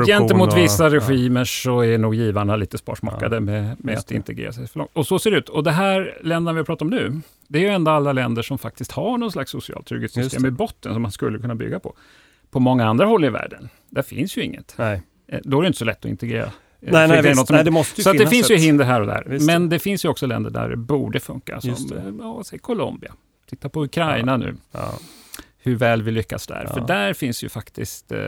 gentemot 0.07 0.53
och, 0.53 0.59
vissa 0.59 0.91
regimer 0.91 1.41
ja. 1.41 1.45
så 1.45 1.81
är 1.81 1.99
nog 1.99 2.15
givarna 2.15 2.57
lite 2.57 2.79
sparsmakade 2.79 3.37
ja, 3.37 3.41
med, 3.41 3.77
med 3.79 3.99
att 3.99 4.11
integrera 4.11 4.53
sig 4.53 4.69
för 4.69 4.79
långt. 4.79 4.91
Och 4.93 5.07
så 5.07 5.19
ser 5.19 5.31
det 5.31 5.37
ut. 5.37 5.49
Och 5.49 5.65
det 5.65 5.71
här 5.71 6.19
länderna 6.23 6.59
vi 6.59 6.65
pratar 6.65 6.87
om 6.87 6.91
nu, 6.91 7.21
det 7.49 7.59
är 7.59 7.63
ju 7.63 7.69
ändå 7.69 7.91
alla 7.91 8.13
länder 8.13 8.43
som 8.43 8.59
faktiskt 8.59 8.93
har 8.93 9.19
någon 9.19 9.33
slags 9.33 9.51
socialt 9.51 9.87
trygghetssystem 9.87 10.47
i 10.47 10.51
botten 10.51 10.93
som 10.93 11.03
man 11.03 11.13
skulle 11.13 11.39
kunna 11.39 11.55
bygga 11.55 11.81
på. 11.81 11.95
På 12.51 12.61
många 12.61 12.87
andra 12.87 13.07
håll 13.07 13.25
i 13.25 13.29
världen, 13.29 13.69
där 13.91 14.03
finns 14.03 14.37
ju 14.37 14.43
inget. 14.43 14.75
Nej. 14.79 15.03
Eh, 15.29 15.41
då 15.45 15.59
är 15.59 15.63
det 15.63 15.67
inte 15.67 15.79
så 15.79 15.85
lätt 15.85 15.99
att 15.99 16.11
integrera. 16.11 16.45
Eh, 16.45 16.51
nej, 16.81 17.09
nej, 17.09 17.23
visst, 17.23 17.51
nej, 17.51 17.65
det 17.65 17.71
måste 17.71 18.03
så 18.03 18.13
det 18.13 18.27
finns 18.27 18.51
ju 18.51 18.57
hinder 18.57 18.85
här 18.85 19.01
och 19.01 19.07
där. 19.07 19.25
Visst. 19.27 19.47
Men 19.47 19.69
det 19.69 19.79
finns 19.79 20.05
ju 20.05 20.09
också 20.09 20.27
länder 20.27 20.51
där 20.51 20.69
det 20.69 20.77
borde 20.77 21.21
funka, 21.21 21.61
som 21.61 21.77
ja, 22.21 22.43
säg 22.45 22.59
Colombia. 22.59 23.13
Titta 23.51 23.69
på 23.69 23.85
Ukraina 23.85 24.33
ja. 24.33 24.37
nu. 24.37 24.57
Ja. 24.73 24.93
Hur 25.67 25.77
väl 25.77 26.03
vi 26.03 26.11
lyckas 26.11 26.47
där. 26.47 26.65
Ja. 26.69 26.75
För 26.75 26.81
där 26.81 27.13
finns 27.15 27.45
ju 27.45 27.49
faktiskt, 27.49 28.13
eh, 28.13 28.19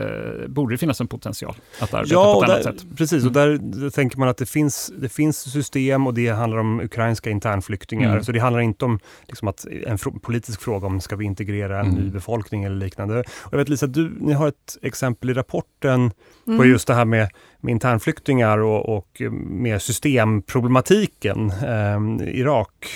borde 0.47 0.73
det 0.73 0.77
finnas 0.77 1.01
en 1.01 1.07
potential 1.07 1.55
att 1.79 1.93
arbeta 1.93 2.13
Ja, 2.13 2.33
på 2.33 2.37
och 2.37 2.43
ett 2.43 2.49
annat 2.49 2.63
där, 2.63 2.71
sätt. 2.71 2.97
precis. 2.97 3.25
Och 3.25 3.35
Mm. 3.35 3.71
där, 3.71 3.79
där 3.81 3.89
tänker 3.89 4.17
man 4.17 4.27
att 4.29 4.37
det 4.37 4.45
finns, 4.45 4.91
det 4.97 5.09
finns 5.09 5.51
system 5.51 6.07
och 6.07 6.13
det 6.13 6.27
handlar 6.29 6.57
om 6.59 6.79
ukrainska 6.79 7.29
internflyktingar. 7.29 8.11
Mm. 8.11 8.23
Så 8.23 8.31
det 8.31 8.39
handlar 8.39 8.59
inte 8.61 8.85
om 8.85 8.99
liksom 9.27 9.47
att, 9.47 9.65
en 9.87 9.97
fro- 9.97 10.19
politisk 10.19 10.61
fråga 10.61 10.87
om 10.87 11.01
ska 11.01 11.15
vi 11.15 11.25
integrera 11.25 11.79
en 11.79 11.85
Mm. 11.89 12.03
ny 12.03 12.09
befolkning 12.09 12.63
eller 12.63 12.75
liknande. 12.75 13.19
Och 13.19 13.53
jag 13.53 13.57
vet 13.57 13.69
Lisa, 13.69 13.87
du, 13.87 14.11
ni 14.19 14.33
har 14.33 14.47
ett 14.47 14.77
exempel 14.81 15.29
i 15.29 15.33
rapporten 15.33 16.11
på 16.45 16.51
Mm. 16.51 16.69
just 16.69 16.87
det 16.87 16.93
här 16.93 17.05
med, 17.05 17.29
med 17.61 17.71
internflyktingar 17.71 18.57
och, 18.57 18.97
och 18.97 19.21
med 19.41 19.81
systemproblematiken. 19.81 21.49
Eh, 21.49 22.27
Irak. 22.39 22.87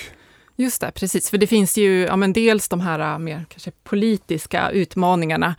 Just 0.56 0.80
det, 0.80 0.90
precis. 0.90 1.30
För 1.30 1.38
det 1.38 1.46
finns 1.46 1.76
ju 1.76 2.02
ja, 2.02 2.16
men 2.16 2.32
dels 2.32 2.68
de 2.68 2.80
här 2.80 3.14
äh, 3.14 3.18
mer 3.18 3.44
kanske 3.48 3.70
politiska 3.70 4.70
utmaningarna. 4.70 5.54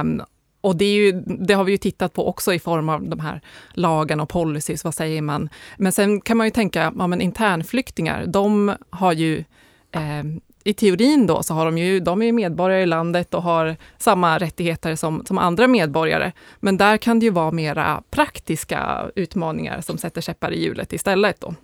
Um, 0.00 0.22
och 0.60 0.76
det, 0.76 0.84
är 0.84 0.94
ju, 0.94 1.12
det 1.26 1.54
har 1.54 1.64
vi 1.64 1.72
ju 1.72 1.78
tittat 1.78 2.12
på 2.12 2.28
också 2.28 2.54
i 2.54 2.58
form 2.58 2.88
av 2.88 3.08
de 3.08 3.20
här 3.20 3.40
lagarna 3.72 4.22
och 4.22 4.28
policies, 4.28 4.84
vad 4.84 4.94
säger 4.94 5.22
man? 5.22 5.48
Men 5.78 5.92
sen 5.92 6.20
kan 6.20 6.36
man 6.36 6.46
ju 6.46 6.50
tänka, 6.50 6.92
ja 6.98 7.06
men 7.06 7.20
internflyktingar, 7.20 8.26
de 8.26 8.74
har 8.90 9.12
ju 9.12 9.44
eh, 9.92 10.22
i 10.64 10.74
teorin 10.74 11.26
då 11.26 11.42
så 11.42 11.54
har 11.54 11.64
de 11.64 11.78
ju, 11.78 12.00
de 12.00 12.22
är 12.22 12.26
ju 12.26 12.32
medborgare 12.32 12.82
i 12.82 12.86
landet 12.86 13.34
och 13.34 13.42
har 13.42 13.76
samma 13.98 14.38
rättigheter 14.38 14.96
som, 14.96 15.24
som 15.26 15.38
andra 15.38 15.66
medborgare. 15.66 16.32
Men 16.60 16.76
där 16.76 16.96
kan 16.96 17.18
det 17.18 17.26
ju 17.26 17.32
vara 17.32 17.50
mera 17.50 18.02
praktiska 18.10 19.10
utmaningar 19.14 19.80
som 19.80 19.98
sätter 19.98 20.20
käppar 20.20 20.52
i 20.52 20.62
hjulet 20.62 20.92
istället. 20.92 21.40
Då. 21.40 21.54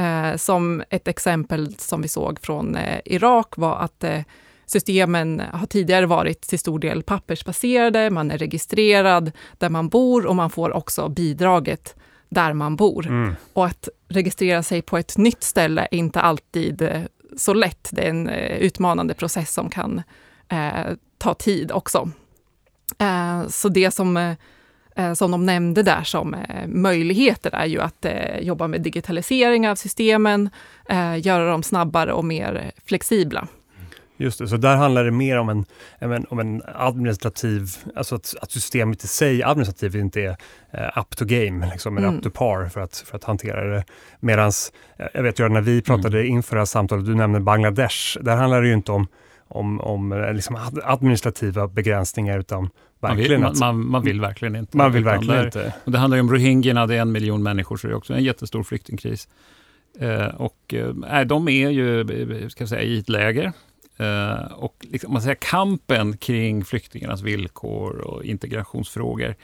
Eh, 0.00 0.36
som 0.36 0.82
ett 0.90 1.08
exempel 1.08 1.74
som 1.78 2.02
vi 2.02 2.08
såg 2.08 2.40
från 2.40 2.76
eh, 2.76 3.00
Irak 3.04 3.56
var 3.56 3.76
att 3.76 4.04
eh, 4.04 4.20
systemen 4.66 5.42
har 5.52 5.66
tidigare 5.66 6.06
varit 6.06 6.40
till 6.40 6.58
stor 6.58 6.78
del 6.78 7.02
pappersbaserade, 7.02 8.10
man 8.10 8.30
är 8.30 8.38
registrerad 8.38 9.32
där 9.58 9.68
man 9.68 9.88
bor 9.88 10.26
och 10.26 10.36
man 10.36 10.50
får 10.50 10.72
också 10.72 11.08
bidraget 11.08 11.94
där 12.28 12.52
man 12.52 12.76
bor. 12.76 13.06
Mm. 13.06 13.34
Och 13.52 13.66
att 13.66 13.88
registrera 14.08 14.62
sig 14.62 14.82
på 14.82 14.98
ett 14.98 15.16
nytt 15.16 15.42
ställe 15.42 15.88
är 15.90 15.98
inte 15.98 16.20
alltid 16.20 16.82
eh, 16.82 17.02
så 17.36 17.54
lätt. 17.54 17.88
Det 17.92 18.02
är 18.02 18.10
en 18.10 18.28
eh, 18.28 18.56
utmanande 18.56 19.14
process 19.14 19.52
som 19.52 19.70
kan 19.70 20.02
eh, 20.48 20.92
ta 21.18 21.34
tid 21.34 21.72
också. 21.72 22.10
Så 23.48 23.68
det 23.68 23.90
som, 23.90 24.36
som 25.14 25.30
de 25.30 25.46
nämnde 25.46 25.82
där 25.82 26.02
som 26.02 26.34
eh, 26.34 26.66
möjligheter 26.66 27.54
är 27.54 27.66
ju 27.66 27.80
att 27.80 28.04
eh, 28.04 28.38
jobba 28.40 28.66
med 28.68 28.80
digitalisering 28.82 29.68
av 29.68 29.74
systemen, 29.74 30.50
eh, 30.88 31.26
göra 31.26 31.50
dem 31.50 31.62
snabbare 31.62 32.12
och 32.12 32.24
mer 32.24 32.72
flexibla. 32.86 33.48
Just 34.16 34.38
det, 34.38 34.48
så 34.48 34.56
där 34.56 34.76
handlar 34.76 35.04
det 35.04 35.10
mer 35.10 35.38
om 35.38 35.48
en, 35.48 35.64
om 36.30 36.38
en, 36.38 36.62
administrativ, 36.74 37.68
alltså 37.96 38.14
att, 38.14 38.34
att 38.42 38.50
systemet 38.50 39.04
i 39.04 39.08
sig 39.08 39.42
administrativt 39.42 39.94
inte 39.94 40.20
är 40.20 40.36
eh, 40.70 40.98
up 40.98 41.16
to 41.16 41.24
game, 41.24 41.70
liksom, 41.72 41.96
eller 41.96 42.08
Mm. 42.08 42.18
up 42.18 42.24
to 42.24 42.30
par 42.30 42.68
för 42.68 42.80
att, 42.80 42.96
för 42.96 43.16
att 43.16 43.24
hantera 43.24 43.64
det. 43.64 43.84
Medan, 44.20 44.52
jag 45.14 45.22
vet 45.22 45.40
ju 45.40 45.48
när 45.48 45.60
vi 45.60 45.82
pratade 45.82 46.26
inför 46.26 46.56
det 46.56 46.60
här 46.60 46.66
samtalet, 46.66 47.06
du 47.06 47.14
nämnde 47.14 47.40
Bangladesh, 47.40 48.18
där 48.20 48.36
handlar 48.36 48.62
det 48.62 48.68
ju 48.68 48.74
inte 48.74 48.92
om, 48.92 49.06
om, 49.48 49.80
om 49.80 50.12
eh, 50.12 50.32
liksom 50.34 50.56
ad- 50.56 50.80
administrativa 50.84 51.68
begränsningar 51.68 52.38
utan 52.38 52.70
Man 53.02 53.16
vill, 53.16 53.28
verkligen 53.28 53.42
man, 53.42 53.58
man, 53.58 53.86
man 53.90 54.02
vill 54.02 54.20
verkligen 54.20 54.56
inte. 54.56 54.76
man 54.76 54.92
vill 54.92 55.04
verkligen 55.04 55.36
där- 55.36 55.44
inte. 55.44 55.74
Och 55.84 55.92
det 55.92 55.98
handlar 55.98 56.16
ju 56.16 56.20
om 56.20 56.30
rohingyerna, 56.32 56.86
det 56.86 56.94
är 56.96 57.00
en 57.00 57.12
miljon 57.12 57.42
människor, 57.42 57.76
så 57.76 57.86
det 57.86 57.92
är 57.92 57.96
också 57.96 58.14
en 58.14 58.24
jättestor 58.24 58.62
flyktingkris. 58.62 59.28
Eh, 59.98 60.26
och 60.26 60.74
eh, 60.74 61.24
de 61.24 61.48
är 61.48 61.70
ju, 61.70 62.00
eh, 62.42 62.48
ska 62.48 62.66
säga, 62.66 62.82
i 62.82 62.98
ett 62.98 63.08
läger. 63.08 63.52
Eh, 63.96 64.52
och 64.52 64.86
liksom, 64.90 65.12
man 65.12 65.22
säger, 65.22 65.34
kampen 65.40 66.16
kring 66.16 66.64
flyktingarnas 66.64 67.22
villkor 67.22 67.96
och 67.98 68.24
integrationsfrågor 68.24 69.34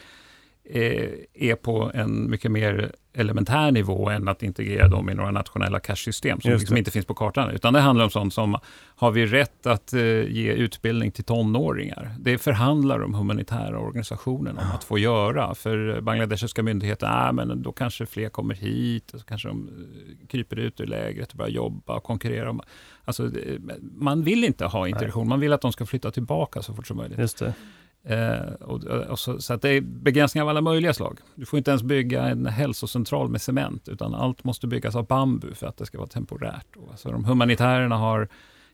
är 0.71 1.55
på 1.55 1.91
en 1.95 2.31
mycket 2.31 2.51
mer 2.51 2.93
elementär 3.13 3.71
nivå 3.71 4.09
än 4.11 4.29
att 4.29 4.43
integrera 4.43 4.89
dem 4.89 5.11
i 5.11 5.15
några 5.15 5.31
nationella 5.31 5.81
cash-system 5.81 6.41
som 6.41 6.51
liksom 6.61 6.77
inte 6.77 6.91
finns 6.91 7.07
på 7.07 7.15
kartan. 7.15 7.51
Utan 7.51 7.73
det 7.73 7.81
handlar 7.81 8.05
om 8.05 8.11
sånt 8.11 8.35
som, 8.35 8.59
har 8.97 9.11
vi 9.11 9.27
rätt 9.27 9.67
att 9.67 9.93
eh, 9.93 10.01
ge 10.33 10.53
utbildning 10.53 11.11
till 11.13 11.25
tonåringar? 11.25 12.15
Det 12.21 12.39
förhandlar 12.39 12.99
de 12.99 13.15
humanitära 13.15 13.79
organisationerna 13.79 14.61
om 14.61 14.71
att 14.77 14.85
få 14.85 14.99
göra. 14.99 15.55
För 15.55 16.01
bangladeshiska 16.01 16.63
myndigheter, 16.63 17.07
ah, 17.11 17.33
men 17.33 17.63
då 17.63 17.73
kanske 17.73 18.07
fler 18.07 18.29
kommer 18.29 18.55
hit, 18.55 19.11
och 19.15 19.21
så 19.21 19.27
kanske 19.27 19.49
de 19.49 19.69
eh, 19.69 20.27
kryper 20.29 20.57
ut 20.57 20.81
ur 20.81 20.87
lägret 20.87 21.31
och 21.33 21.37
börjar 21.39 21.51
jobba 21.51 21.97
och 21.97 22.03
konkurrera. 22.05 22.51
om- 22.51 22.61
Alltså, 23.05 23.31
man 23.97 24.23
vill 24.23 24.45
inte 24.45 24.65
ha 24.67 24.89
integration, 24.89 25.29
man 25.29 25.41
vill 25.41 25.53
att 25.53 25.61
de 25.61 25.73
ska 25.73 25.87
flytta 25.87 26.11
tillbaka 26.11 26.63
så 26.63 26.75
fort 26.75 26.87
som 26.87 26.97
möjligt. 26.97 27.19
Just 27.19 27.39
det. 27.39 27.55
Eh, 28.09 28.53
och, 28.61 28.85
och 28.85 29.19
så, 29.19 29.39
så 29.41 29.57
det 29.57 29.69
är 29.71 29.81
begränsningar 29.81 30.43
av 30.45 30.49
alla 30.49 30.61
möjliga 30.61 30.95
slag. 30.95 31.19
Du 31.35 31.47
får 31.47 31.57
inte 31.59 31.71
ens 31.71 31.83
bygga 31.83 32.23
en 32.23 32.47
hälsocentral 32.47 33.29
med 33.29 33.41
cement, 33.43 33.89
utan 33.89 34.15
allt 34.15 34.45
måste 34.45 34.67
byggas 34.67 34.97
av 34.97 35.07
bambu 35.07 35.55
för 35.55 35.67
att 35.67 35.77
det 35.77 35.87
ska 35.87 35.99
vara 35.99 36.09
temporärt. 36.09 36.67
Och, 36.77 36.91
alltså, 36.91 37.11
de 37.11 37.25
humanitärerna 37.25 37.97
har 37.97 38.29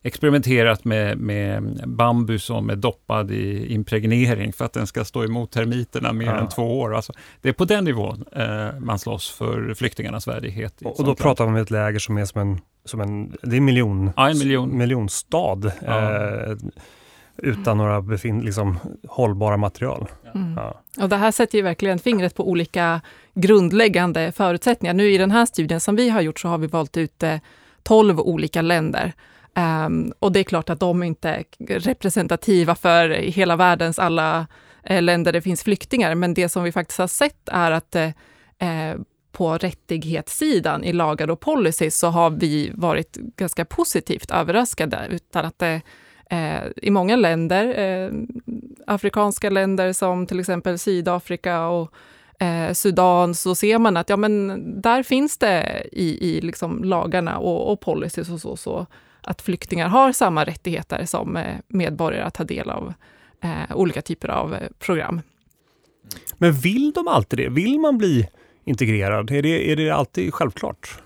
experimenterat 0.04 0.84
med, 0.84 1.18
med 1.18 1.82
bambu 1.86 2.38
som 2.38 2.70
är 2.70 2.76
doppad 2.76 3.30
i 3.30 3.72
impregnering 3.74 4.52
för 4.52 4.64
att 4.64 4.72
den 4.72 4.86
ska 4.86 5.04
stå 5.04 5.24
emot 5.24 5.50
termiterna 5.50 6.12
mer 6.12 6.26
Ja. 6.26 6.38
än 6.40 6.48
två 6.48 6.80
år. 6.80 6.94
Alltså, 6.94 7.12
det 7.40 7.48
är 7.48 7.52
på 7.52 7.64
den 7.64 7.84
nivån 7.84 8.24
eh, 8.32 8.78
man 8.80 8.98
slåss 8.98 9.30
för 9.30 9.74
flyktingarnas 9.74 10.28
värdighet. 10.28 10.82
Och, 10.82 10.90
och 10.90 10.96
då 10.98 11.04
land. 11.04 11.18
pratar 11.18 11.44
vi 11.44 11.50
om 11.50 11.56
ett 11.56 11.70
läger 11.70 11.98
som 11.98 12.18
är 12.18 12.24
som 12.24 12.40
en, 12.40 12.60
som 12.84 13.00
en 13.00 13.30
det 13.42 13.56
är 13.56 13.58
en 13.58 13.64
miljon, 13.64 14.10
Ja, 14.16 14.30
en 14.30 14.38
miljon. 14.38 14.78
miljonstad 14.78 15.72
Ja. 15.86 16.10
eh, 16.16 16.56
utan 17.42 17.78
några 17.78 18.02
befin, 18.02 18.40
liksom, 18.40 18.78
hållbara 19.08 19.56
material. 19.56 20.08
Mm. 20.34 20.54
Ja. 20.56 20.80
Och 21.02 21.08
det 21.08 21.16
här 21.16 21.30
sätter 21.30 21.58
ju 21.58 21.62
verkligen 21.62 21.98
fingret 21.98 22.34
på 22.34 22.48
olika 22.48 23.00
grundläggande 23.34 24.32
förutsättningar. 24.32 24.94
Nu 24.94 25.10
i 25.10 25.18
den 25.18 25.30
här 25.30 25.46
studien 25.46 25.80
som 25.80 25.96
vi 25.96 26.08
har 26.08 26.20
gjort 26.20 26.40
så 26.40 26.48
har 26.48 26.58
vi 26.58 26.66
valt 26.66 26.96
ut 26.96 27.22
eh, 27.22 27.36
12 27.82 28.20
olika 28.20 28.62
länder. 28.62 29.12
Ehm, 29.54 30.12
och 30.18 30.32
det 30.32 30.40
är 30.40 30.44
klart 30.44 30.70
att 30.70 30.80
de 30.80 31.02
inte 31.02 31.28
är 31.28 31.44
representativa 31.78 32.74
för 32.74 33.08
hela 33.08 33.56
världens 33.56 33.98
alla 33.98 34.46
eh, 34.82 35.02
länder 35.02 35.32
det 35.32 35.42
finns 35.42 35.62
flyktingar, 35.62 36.14
men 36.14 36.34
det 36.34 36.48
som 36.48 36.64
vi 36.64 36.72
faktiskt 36.72 36.98
har 36.98 37.06
sett 37.06 37.48
är 37.48 37.70
att 37.70 37.96
eh, 37.96 38.10
eh, 38.58 38.96
på 39.32 39.58
rättighetssidan 39.58 40.84
i 40.84 40.92
lagar 40.92 41.30
och 41.30 41.40
policy 41.40 41.90
så 41.90 42.08
har 42.08 42.30
vi 42.30 42.70
varit 42.74 43.16
ganska 43.16 43.64
positivt 43.64 44.30
överraskade, 44.30 45.06
utan 45.10 45.44
att 45.44 45.58
det 45.58 45.80
eh, 46.32 46.62
i 46.76 46.90
många 46.90 47.16
länder, 47.16 47.78
eh, 47.78 48.12
afrikanska 48.86 49.50
länder 49.50 49.92
som 49.92 50.26
till 50.26 50.40
exempel 50.40 50.78
Sydafrika 50.78 51.66
och 51.66 51.92
eh, 52.38 52.72
Sudan, 52.72 53.34
så 53.34 53.54
ser 53.54 53.78
man 53.78 53.96
att 53.96 54.08
ja, 54.08 54.16
men 54.16 54.62
där 54.82 55.02
finns 55.02 55.38
det 55.38 55.86
i, 55.92 56.36
i 56.36 56.40
liksom 56.40 56.84
lagarna 56.84 57.38
och, 57.38 57.72
och 57.72 57.80
policies 57.80 58.30
och 58.30 58.40
så, 58.40 58.56
så 58.56 58.86
att 59.20 59.42
flyktingar 59.42 59.88
har 59.88 60.12
samma 60.12 60.44
rättigheter 60.44 61.04
som 61.04 61.36
eh, 61.36 61.56
medborgare 61.68 62.24
att 62.24 62.34
ta 62.34 62.44
del 62.44 62.70
av 62.70 62.94
eh, 63.40 63.76
olika 63.76 64.02
typer 64.02 64.28
av 64.28 64.56
program. 64.78 65.20
Men 66.38 66.52
vill 66.52 66.92
de 66.92 67.08
alltid 67.08 67.38
det? 67.38 67.48
Vill 67.48 67.80
man 67.80 67.98
bli 67.98 68.28
integrerad? 68.64 69.30
Är 69.30 69.42
det, 69.42 69.72
är 69.72 69.76
det 69.76 69.90
alltid 69.90 70.34
självklart? 70.34 71.02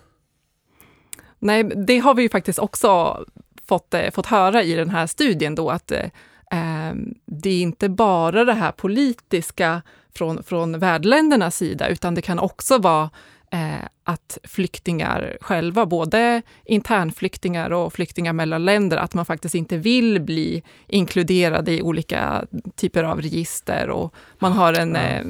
Nej, 1.38 1.64
det 1.64 1.98
har 1.98 2.14
vi 2.14 2.22
ju 2.22 2.28
faktiskt 2.28 2.58
också 2.58 3.24
fått, 3.68 3.94
eh, 3.94 4.10
fått 4.10 4.26
höra 4.26 4.62
i 4.62 4.74
den 4.74 4.90
här 4.90 5.06
studien 5.06 5.54
då, 5.54 5.70
att 5.70 5.92
eh, 5.92 6.04
eh, 6.50 6.94
det 7.26 7.50
är 7.50 7.62
inte 7.62 7.88
bara 7.88 8.44
det 8.44 8.54
här 8.54 8.72
politiska 8.72 9.82
från, 10.14 10.42
från 10.42 10.78
värdländernas 10.78 11.56
sida, 11.56 11.88
utan 11.88 12.14
det 12.14 12.22
kan 12.22 12.38
också 12.38 12.78
vara 12.78 13.10
eh, 13.50 13.86
att 14.04 14.38
flyktingar 14.44 15.38
själva, 15.40 15.86
både 15.86 16.42
internflyktingar 16.64 17.70
och 17.70 17.92
flyktingar 17.92 18.32
mellan 18.32 18.64
länder, 18.64 18.96
att 18.96 19.14
man 19.14 19.24
faktiskt 19.24 19.54
inte 19.54 19.76
vill 19.76 20.20
bli 20.20 20.62
inkluderade 20.86 21.72
i 21.72 21.82
olika 21.82 22.44
typer 22.76 23.04
av 23.04 23.22
register 23.22 23.90
och 23.90 24.14
man 24.38 24.52
har 24.52 24.72
en 24.72 24.96
eh, 24.96 25.24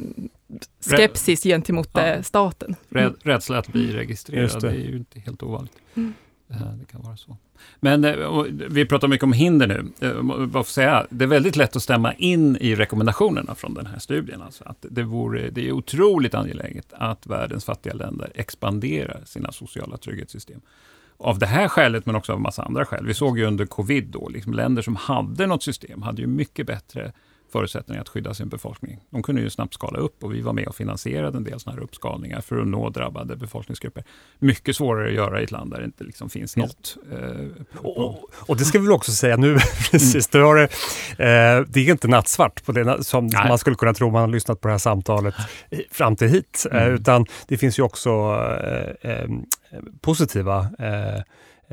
skepsis 0.81 1.43
gentemot 1.43 1.91
Ja. 1.93 2.23
staten. 2.23 2.77
Räd, 2.89 3.15
rädsla 3.23 3.59
att 3.59 3.69
bli 3.69 3.93
registrerad, 3.93 4.61
det. 4.61 4.69
det. 4.69 4.75
är 4.75 4.89
ju 4.89 4.97
inte 4.97 5.21
helt 5.21 5.43
ovanligt. 5.43 5.77
Mm. 5.95 6.15
Eh, 6.49 6.57
det 6.79 6.85
kan 6.85 7.03
vara 7.03 7.17
så. 7.17 7.37
Men 7.81 8.05
eh, 8.05 8.43
vi 8.49 8.87
pratar 8.87 9.09
mycket 9.09 9.25
om 9.25 9.33
hinder 9.33 9.67
nu. 9.67 9.93
Eh, 10.55 10.63
säga, 10.63 11.07
det 11.11 11.25
är 11.25 11.29
väldigt 11.29 11.57
lätt 11.57 11.77
att 11.77 11.83
stämma 11.83 12.15
in 12.15 12.57
i 12.57 12.75
rekommendationerna 12.75 13.55
från 13.55 13.75
den 13.75 13.87
här 13.87 13.99
studien. 13.99 14.43
Alltså 14.43 14.65
att 14.67 14.87
det, 14.91 15.03
vore, 15.03 15.51
det 15.51 15.69
är 15.69 15.73
otroligt 15.73 16.35
angeläget 16.35 16.87
att 16.93 17.27
världens 17.27 17.65
fattiga 17.65 17.95
länder 17.95 18.33
expanderar 18.35 19.21
sina 19.25 19.53
sociala 19.53 19.97
trygghetssystem. 19.97 20.61
Av 21.19 21.39
det 21.39 21.47
här 21.47 21.69
skälet, 21.69 22.07
men 22.07 22.17
också 22.17 22.33
av 22.33 22.41
massa 22.41 22.63
andra 22.63 22.85
skäl. 22.85 23.07
Vi 23.07 23.15
såg 23.15 23.39
ju 23.39 23.45
under 23.45 23.67
covid 23.67 24.05
då, 24.05 24.29
liksom 24.29 24.55
länder 24.55 24.83
som 24.83 24.97
hade 24.97 25.47
något 25.47 25.63
system 25.63 26.03
hade 26.03 26.23
ju 26.23 26.29
mycket 26.29 26.67
bättre 26.67 27.13
förutsättningar 27.53 28.01
att 28.01 28.09
skydda 28.09 28.35
sin 28.35 28.49
befolkning. 28.49 29.01
De 29.11 29.23
kunde 29.23 29.41
ju 29.41 29.51
snabbt 29.51 29.75
skala 29.75 29.99
upp 29.99 30.25
och 30.25 30.35
vi 30.35 30.41
var 30.41 30.53
med 30.53 30.67
och 30.69 30.77
finansierade 30.77 31.37
en 31.37 31.45
del 31.45 31.61
sådana 31.61 31.79
här 31.79 31.85
uppskalningar 31.85 32.41
för 32.41 32.61
att 32.61 32.67
nå 32.67 32.91
drabbade 32.91 33.37
befolkningsgrupper. 33.37 34.05
Mycket 34.39 34.77
svårare 34.77 35.09
att 35.09 35.15
göra 35.15 35.41
i 35.41 35.45
ett 35.45 35.51
land 35.51 35.71
där 35.71 35.79
det 35.79 35.85
inte 35.85 36.05
liksom 36.05 36.31
finns 36.31 36.57
helt... 36.57 36.97
Eh, 37.13 37.47
och, 37.79 38.31
och, 38.35 38.57
det 38.57 38.65
ska 38.65 38.79
vi 38.79 38.85
väl 38.85 38.93
också 38.93 39.13
säga 39.13 39.37
nu, 39.37 39.55
precis, 39.91 40.35
mm. 40.35 40.57
det, 40.57 40.63
eh, 40.63 41.65
det 41.69 41.81
är 41.81 41.91
inte 41.91 42.09
nattsvart 42.09 42.65
på 42.65 42.73
det 42.73 43.05
som 43.05 43.27
Nej. 43.27 43.49
man 43.49 43.59
skulle 43.59 43.77
kunna 43.77 43.95
tro 43.95 44.07
om 44.07 44.13
man 44.13 44.23
har 44.23 44.29
lyssnat 44.29 44.61
på 44.61 44.69
det 44.69 44.73
här 44.73 44.79
samtalet 44.79 45.35
fram 45.91 46.17
till 46.17 46.29
hit, 46.29 46.67
eh, 46.73 46.83
mm. 46.83 46.95
utan 46.95 47.27
det 47.49 47.57
finns 47.59 47.79
ju 47.79 47.83
också 47.83 48.11
eh, 49.03 49.11
eh, 49.11 49.29
positiva 50.01 50.69
eh, 50.79 51.23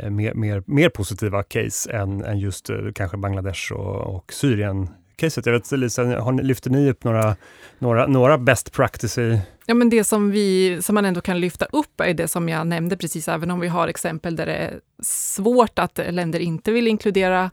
mer, 0.09 0.33
mer, 0.33 0.63
mer 0.65 0.89
positiva 0.89 1.43
case 1.43 1.91
än, 1.91 2.23
än 2.23 2.39
just 2.39 2.69
kanske 2.95 3.17
Bangladesh 3.17 3.73
och, 3.73 4.15
och 4.15 4.33
Syrien 4.33 4.89
caset. 5.23 5.45
Jag 5.45 5.53
vet 5.53 5.71
Lisa, 5.71 6.03
har 6.03 6.41
lyfter 6.41 6.69
ni 6.69 6.89
upp 6.89 7.03
några, 7.03 7.35
några, 7.79 8.07
några 8.07 8.37
best 8.37 8.71
practice 8.71 9.17
i 9.17 9.39
Ja, 9.65 9.73
men 9.73 9.89
det 9.89 10.03
som, 10.03 10.31
vi, 10.31 10.77
som 10.81 10.95
man 10.95 11.05
ändå 11.05 11.21
kan 11.21 11.39
lyfta 11.39 11.65
upp 11.65 12.01
är 12.01 12.13
det 12.13 12.27
som 12.27 12.49
jag 12.49 12.67
nämnde 12.67 12.97
precis, 12.97 13.27
även 13.27 13.51
om 13.51 13.59
vi 13.59 13.67
har 13.67 13.87
exempel 13.87 14.35
där 14.35 14.45
det 14.45 14.53
är 14.53 14.79
svårt 15.03 15.79
att 15.79 15.99
länder 16.09 16.39
inte 16.39 16.71
vill 16.71 16.87
inkludera 16.87 17.51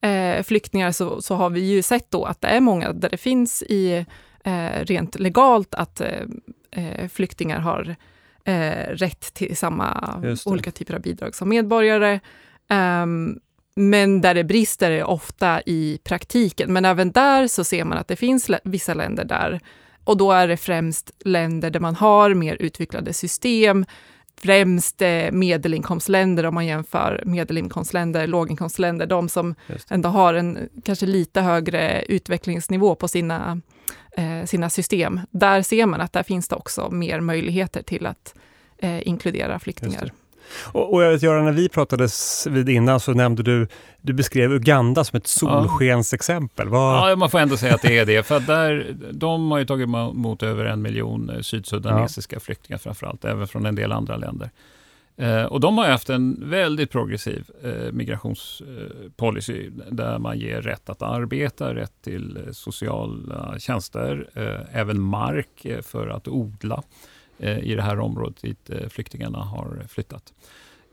eh, 0.00 0.42
flyktingar, 0.42 0.92
så, 0.92 1.22
så 1.22 1.34
har 1.34 1.50
vi 1.50 1.60
ju 1.60 1.82
sett 1.82 2.10
då 2.10 2.24
att 2.24 2.40
det 2.40 2.48
är 2.48 2.60
många 2.60 2.92
där 2.92 3.10
det 3.10 3.16
finns 3.16 3.62
i 3.62 4.06
eh, 4.44 4.84
rent 4.84 5.20
legalt 5.20 5.74
att 5.74 6.00
eh, 6.00 6.08
eh 6.70 7.08
flyktingar 7.08 7.60
har 7.60 7.96
eh, 8.44 8.86
rätt 8.88 9.34
till 9.34 9.56
samma 9.56 10.20
olika 10.46 10.70
typer 10.70 10.94
av 10.94 11.00
bidrag 11.00 11.34
som 11.34 11.48
medborgare. 11.48 12.20
Men 13.74 14.20
där 14.20 14.34
det 14.34 14.44
brister 14.44 14.90
är 14.90 15.04
ofta 15.04 15.62
i 15.66 15.98
praktiken. 16.04 16.72
Men 16.72 16.84
även 16.84 17.12
där 17.12 17.46
så 17.46 17.64
ser 17.64 17.84
man 17.84 17.98
att 17.98 18.08
det 18.08 18.16
finns 18.16 18.50
vissa 18.64 18.94
länder 18.94 19.24
där, 19.24 19.60
och 20.04 20.16
då 20.16 20.32
är 20.32 20.48
det 20.48 20.56
främst 20.56 21.10
länder 21.24 21.70
där 21.70 21.80
man 21.80 21.94
har 21.94 22.34
mer 22.34 22.56
utvecklade 22.60 23.12
system, 23.12 23.84
främst 24.40 25.02
eh, 25.02 25.30
medelinkomstländer 25.32 26.46
om 26.46 26.54
man 26.54 26.66
jämför 26.66 27.22
medelinkomstländer, 27.26 28.26
låginkomstländer, 28.26 29.06
de 29.06 29.28
som 29.28 29.54
ändå 29.90 30.08
har 30.08 30.34
en 30.34 30.68
kanske 30.84 31.06
lite 31.06 31.40
högre 31.40 32.02
utvecklingsnivå 32.02 32.94
på 32.94 33.08
sina, 33.08 33.60
eh, 34.16 34.44
sina 34.44 34.70
system. 34.70 35.20
Där 35.30 35.62
ser 35.62 35.86
man 35.86 36.00
att 36.00 36.12
där 36.12 36.22
finns 36.22 36.48
det 36.48 36.56
också 36.56 36.90
mer 36.90 37.20
möjligheter 37.20 37.82
till 37.82 38.06
att 38.06 38.34
eh, 38.78 39.08
inkludera 39.08 39.58
flyktingar. 39.58 40.12
Och, 40.72 40.94
och 40.94 41.02
jag 41.02 41.10
vet 41.10 41.22
Göran, 41.22 41.44
när 41.44 41.52
vi 41.52 41.68
pratades 41.68 42.46
vid 42.50 42.68
innan 42.68 43.00
så 43.00 43.14
nämnde 43.14 43.42
du, 43.42 43.66
du 44.00 44.12
beskrev 44.12 44.52
Uganda 44.52 45.04
som 45.04 45.16
ett 45.16 45.26
solskensexempel. 45.26 46.68
Vad... 46.68 47.10
Ja, 47.10 47.16
man 47.16 47.30
får 47.30 47.38
ändå 47.38 47.56
säga 47.56 47.74
att 47.74 47.82
det 47.82 47.98
är 47.98 48.06
det. 48.06 48.26
För 48.26 48.40
där, 48.40 48.96
de 49.12 49.50
har 49.50 49.58
ju 49.58 49.64
tagit 49.64 49.84
emot 49.84 50.42
över 50.42 50.64
en 50.64 50.82
miljon 50.82 51.30
eh, 51.30 51.40
sydsudanesiska 51.40 52.36
ja. 52.36 52.40
flyktingar 52.40 52.78
framförallt, 52.78 53.24
även 53.24 53.48
från 53.48 53.66
en 53.66 53.74
del 53.74 53.92
andra 53.92 54.16
länder. 54.16 54.50
Eh, 55.16 55.44
och 55.44 55.60
de 55.60 55.78
har 55.78 55.86
haft 55.86 56.10
en 56.10 56.50
väldigt 56.50 56.90
progressiv 56.90 57.44
eh, 57.62 57.92
migrationspolicy 57.92 59.66
eh, 59.66 59.72
där 59.90 60.18
man 60.18 60.38
ger 60.38 60.62
rätt 60.62 60.90
att 60.90 61.02
arbeta, 61.02 61.74
rätt 61.74 61.92
till 62.04 62.36
eh, 62.36 62.52
sociala 62.52 63.58
tjänster, 63.58 64.28
eh, 64.34 64.80
även 64.80 65.00
mark 65.00 65.66
för 65.82 66.08
att 66.08 66.28
odla. 66.28 66.82
Eh, 67.38 67.58
i 67.58 67.74
det 67.74 67.82
här 67.82 68.00
området 68.00 68.42
dit 68.42 68.70
eh, 68.70 68.88
flyktingarna 68.88 69.38
har 69.38 69.82
flyttat. 69.88 70.32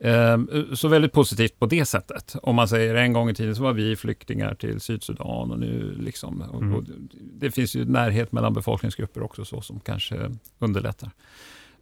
Ehm, 0.01 0.49
så 0.73 0.87
väldigt 0.87 1.11
positivt 1.11 1.59
på 1.59 1.65
det 1.65 1.85
sättet. 1.85 2.35
Om 2.43 2.55
man 2.55 2.67
säger 2.67 2.95
en 2.95 3.13
gång 3.13 3.29
i 3.29 3.33
tiden 3.33 3.55
så 3.55 3.63
var 3.63 3.73
vi 3.73 3.95
flyktingar 3.95 4.55
till 4.55 4.79
Sydsudan 4.79 5.51
och 5.51 5.59
nu 5.59 5.95
liksom, 5.99 6.41
mm. 6.41 6.73
och 6.73 6.83
det 7.19 7.51
finns 7.51 7.75
ju 7.75 7.85
närhet 7.85 8.31
mellan 8.31 8.53
befolkningsgrupper 8.53 9.23
också 9.23 9.45
så 9.45 9.61
som 9.61 9.79
kanske 9.79 10.31
underlättar. 10.59 11.11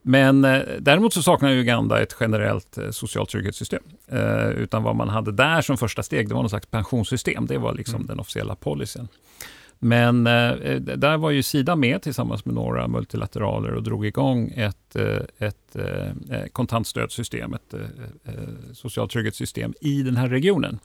Men 0.02 0.46
eh, 0.46 0.62
däremot 0.80 1.14
så 1.14 1.22
saknar 1.22 1.52
Uganda 1.52 2.02
ett 2.02 2.16
generellt 2.20 2.78
eh, 2.78 2.90
socialt 2.90 3.30
trygghetssystem. 3.30 3.84
Eh, 4.08 4.48
utan 4.48 4.84
vad 4.84 4.96
man 4.96 5.10
hade 5.10 5.32
där 5.32 5.62
som 5.62 5.78
första 5.78 6.04
steg, 6.04 6.30
det 6.30 6.36
var 6.36 6.42
något 6.42 6.52
slags 6.52 6.68
pensionssystem. 6.68 7.46
Det 7.46 7.58
var 7.58 7.74
liksom 7.74 7.96
mm. 7.96 8.08
den 8.08 8.20
officiella 8.20 8.56
policyn. 8.56 9.08
Men 9.80 10.28
eh, 10.28 10.76
där 10.80 11.18
var 11.18 11.32
ju 11.32 11.44
Sida 11.44 11.76
med 11.76 12.02
tillsammans 12.02 12.46
med 12.46 12.56
några 12.56 12.88
multilateraler 12.88 13.74
och 13.74 13.84
drog 13.84 14.06
igång 14.06 14.54
ett, 14.56 14.96
eh, 14.96 15.18
ett 15.38 15.76
eh, 15.76 16.46
kontantstödsystem, 16.52 17.54
ett 17.54 17.74
eh, 17.74 18.34
socialt 18.74 19.12
trygghetssystem 19.12 19.74
i 19.82 20.02
den 20.02 20.18
här 20.18 20.28
regionen. 20.28 20.80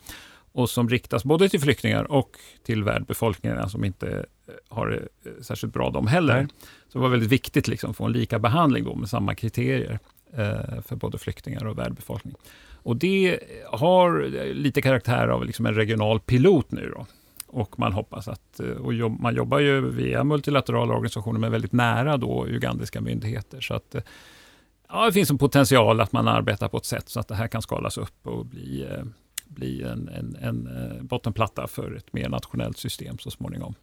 Och 0.55 0.71
som 0.71 0.89
riktas 0.89 1.25
både 1.25 1.49
till 1.49 1.61
flyktingar 1.61 2.13
och 2.13 2.31
till 2.65 2.85
värdbefolkningarna 2.85 3.69
som 3.69 3.85
inte 3.85 4.27
har 4.69 4.87
det 4.89 5.09
särskilt 5.45 5.73
bra 5.73 5.91
de 5.91 6.07
heller. 6.07 6.49
Så 6.89 6.99
det 6.99 7.03
var 7.03 7.09
väldigt 7.09 7.31
viktigt 7.31 7.69
liksom, 7.69 7.91
att 7.91 7.97
få 7.97 8.05
en 8.05 8.13
lika 8.13 8.39
behandling 8.39 8.85
då, 8.85 8.95
med 8.95 9.09
samma 9.09 9.35
kriterier 9.35 9.99
eh, 10.33 10.83
för 10.87 10.97
både 10.97 11.19
flyktingar 11.19 11.67
och 11.67 11.79
värdbefolkning. 11.79 12.35
Och 12.73 12.97
det 12.97 13.39
har 13.67 14.23
lite 14.55 14.83
karaktär 14.83 15.29
av 15.29 15.45
liksom 15.45 15.67
en 15.67 15.75
regional 15.75 16.21
pilot 16.21 16.71
nu. 16.71 16.93
Då. 16.97 17.07
Och 17.53 17.79
man 17.79 17.93
hoppas 17.93 18.29
att, 18.29 18.61
eh, 18.61 18.67
och 18.67 18.95
jobb, 18.95 19.21
man 19.21 19.35
jobbar 19.35 19.59
ju 19.59 19.91
via 19.91 20.25
multilaterala 20.25 20.95
organisationer 20.95 21.41
med 21.41 21.51
väldigt 21.51 21.73
nära 21.73 22.17
då 22.17 22.47
ugandiska 22.47 23.01
myndigheter. 23.01 23.61
Så 23.61 23.75
att 23.75 23.95
eh, 23.95 24.03
ja, 24.89 25.07
det 25.07 25.13
finns 25.13 25.31
en 25.31 25.39
potential 25.39 26.01
att 26.01 26.13
man 26.13 26.29
arbetar 26.29 26.69
på 26.69 26.77
ett 26.77 26.85
sätt 26.85 27.09
så 27.09 27.21
att 27.21 27.29
det 27.29 27.35
här 27.35 27.49
kan 27.49 27.63
skalas 27.63 27.99
upp 27.99 28.27
och 28.27 28.47
bli, 28.47 28.83
eh, 28.91 29.05
bli 29.45 29.83
en, 29.83 30.09
en, 30.09 30.37
en 30.41 30.69
bottenplatta 31.07 31.67
för 31.67 31.95
ett 31.97 32.13
mer 32.13 32.29
nationellt 32.29 32.79
system 32.79 33.19
så 33.19 33.31
småningom. 33.31 33.75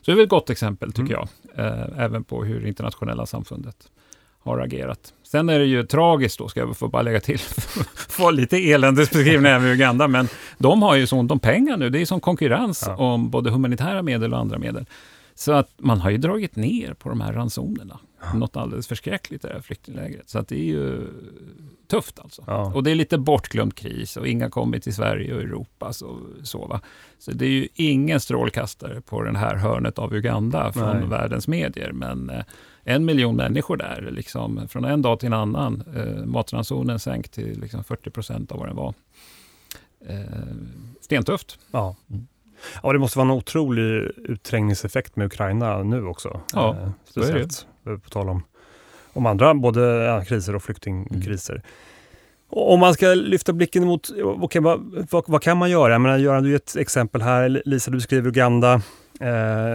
Så 0.00 0.10
det 0.10 0.20
är 0.20 0.22
ett 0.22 0.28
gott 0.28 0.50
exempel 0.50 0.92
tycker 0.92 1.14
mm. 1.14 1.28
jag, 1.54 2.04
även 2.04 2.24
på 2.24 2.44
hur 2.44 2.66
internationella 2.66 3.26
samfundet 3.26 3.90
har 4.48 4.58
agerat. 4.58 5.12
Sen 5.22 5.48
är 5.48 5.58
det 5.58 5.64
ju 5.64 5.82
tragiskt 5.82 6.38
då, 6.38 6.48
ska 6.48 6.60
jag 6.60 6.76
få 6.76 6.88
bara 6.88 7.02
lägga 7.02 7.20
till, 7.20 7.38
få 8.08 8.30
lite 8.30 8.56
eländesbeskrivning 8.56 9.52
även 9.52 9.68
i 9.68 9.72
Uganda, 9.72 10.08
men 10.08 10.28
de 10.58 10.82
har 10.82 10.96
ju 10.96 11.06
så 11.06 11.16
ont 11.16 11.30
om 11.30 11.38
pengar 11.38 11.76
nu. 11.76 11.90
Det 11.90 12.00
är 12.00 12.06
som 12.06 12.20
konkurrens 12.20 12.84
ja. 12.86 12.96
om 12.96 13.30
både 13.30 13.50
humanitära 13.50 14.02
medel 14.02 14.32
och 14.32 14.40
andra 14.40 14.58
medel. 14.58 14.86
Så 15.34 15.52
att 15.52 15.70
man 15.76 16.00
har 16.00 16.10
ju 16.10 16.18
dragit 16.18 16.56
ner 16.56 16.94
på 16.94 17.08
de 17.08 17.20
här 17.20 17.32
ransonerna. 17.32 17.98
Ja. 18.20 18.32
Något 18.34 18.56
alldeles 18.56 18.88
förskräckligt 18.88 19.44
i 19.44 19.48
det 19.48 19.54
här 19.54 19.60
flyktinglägret. 19.60 20.30
Så 20.30 20.38
att 20.38 20.48
det 20.48 20.56
är 20.56 20.64
ju 20.64 21.08
tufft 21.90 22.18
alltså. 22.18 22.44
Ja. 22.46 22.72
Och 22.74 22.82
det 22.82 22.90
är 22.90 22.94
lite 22.94 23.18
bortglömd 23.18 23.74
kris 23.74 24.16
och 24.16 24.26
inga 24.26 24.50
kommer 24.50 24.78
till 24.78 24.94
Sverige 24.94 25.34
och 25.34 25.40
Europa. 25.40 25.92
Så, 25.92 26.18
så, 26.42 26.66
va? 26.66 26.80
så 27.18 27.30
det 27.30 27.44
är 27.44 27.50
ju 27.50 27.68
ingen 27.74 28.20
strålkastare 28.20 29.00
på 29.00 29.22
det 29.22 29.38
här 29.38 29.56
hörnet 29.56 29.98
av 29.98 30.14
Uganda 30.14 30.72
från 30.72 30.96
Nej. 30.96 31.08
världens 31.08 31.48
medier. 31.48 31.92
Men 31.92 32.30
eh, 32.30 32.44
en 32.88 33.04
miljon 33.04 33.36
människor 33.36 33.76
där, 33.76 34.08
liksom, 34.10 34.68
från 34.68 34.84
en 34.84 35.02
dag 35.02 35.20
till 35.20 35.26
en 35.26 35.32
annan. 35.32 35.82
Eh, 35.96 36.24
matransonen 36.24 36.98
sänkt 36.98 37.32
till 37.32 37.60
liksom 37.60 37.84
40 37.84 38.10
procent 38.10 38.52
av 38.52 38.58
vad 38.58 38.68
den 38.68 38.76
var. 38.76 38.94
Eh, 40.08 40.16
stentufft. 41.00 41.58
Ja. 41.70 41.96
Mm. 42.10 42.26
Ja, 42.82 42.92
det 42.92 42.98
måste 42.98 43.18
vara 43.18 43.28
en 43.28 43.34
otrolig 43.34 44.10
utträngningseffekt 44.16 45.16
med 45.16 45.26
Ukraina 45.26 45.82
nu 45.82 46.04
också. 46.04 46.40
Ja, 46.52 46.76
eh, 46.82 46.90
speciellt. 47.04 47.66
På 47.84 48.10
tal 48.10 48.28
om, 48.28 48.42
om 49.12 49.26
andra 49.26 49.54
både 49.54 49.80
ja, 49.80 50.24
kriser 50.24 50.56
och 50.56 50.62
flyktingkriser. 50.62 51.54
Mm. 51.54 51.64
Om 52.50 52.80
man 52.80 52.94
ska 52.94 53.06
lyfta 53.06 53.52
blicken 53.52 53.86
mot, 53.86 54.10
okay, 54.20 54.62
vad, 54.62 55.06
vad, 55.10 55.24
vad, 55.26 55.42
kan 55.42 55.56
man 55.56 55.70
göra? 55.70 55.92
Jag 55.92 56.00
menar, 56.00 56.18
Göran, 56.18 56.42
du 56.42 56.48
ger 56.48 56.56
ett 56.56 56.76
exempel 56.76 57.22
här. 57.22 57.62
Lisa, 57.64 57.90
du 57.90 57.96
beskriver 57.96 58.28
Uganda. 58.28 58.82
Eh, 59.20 59.72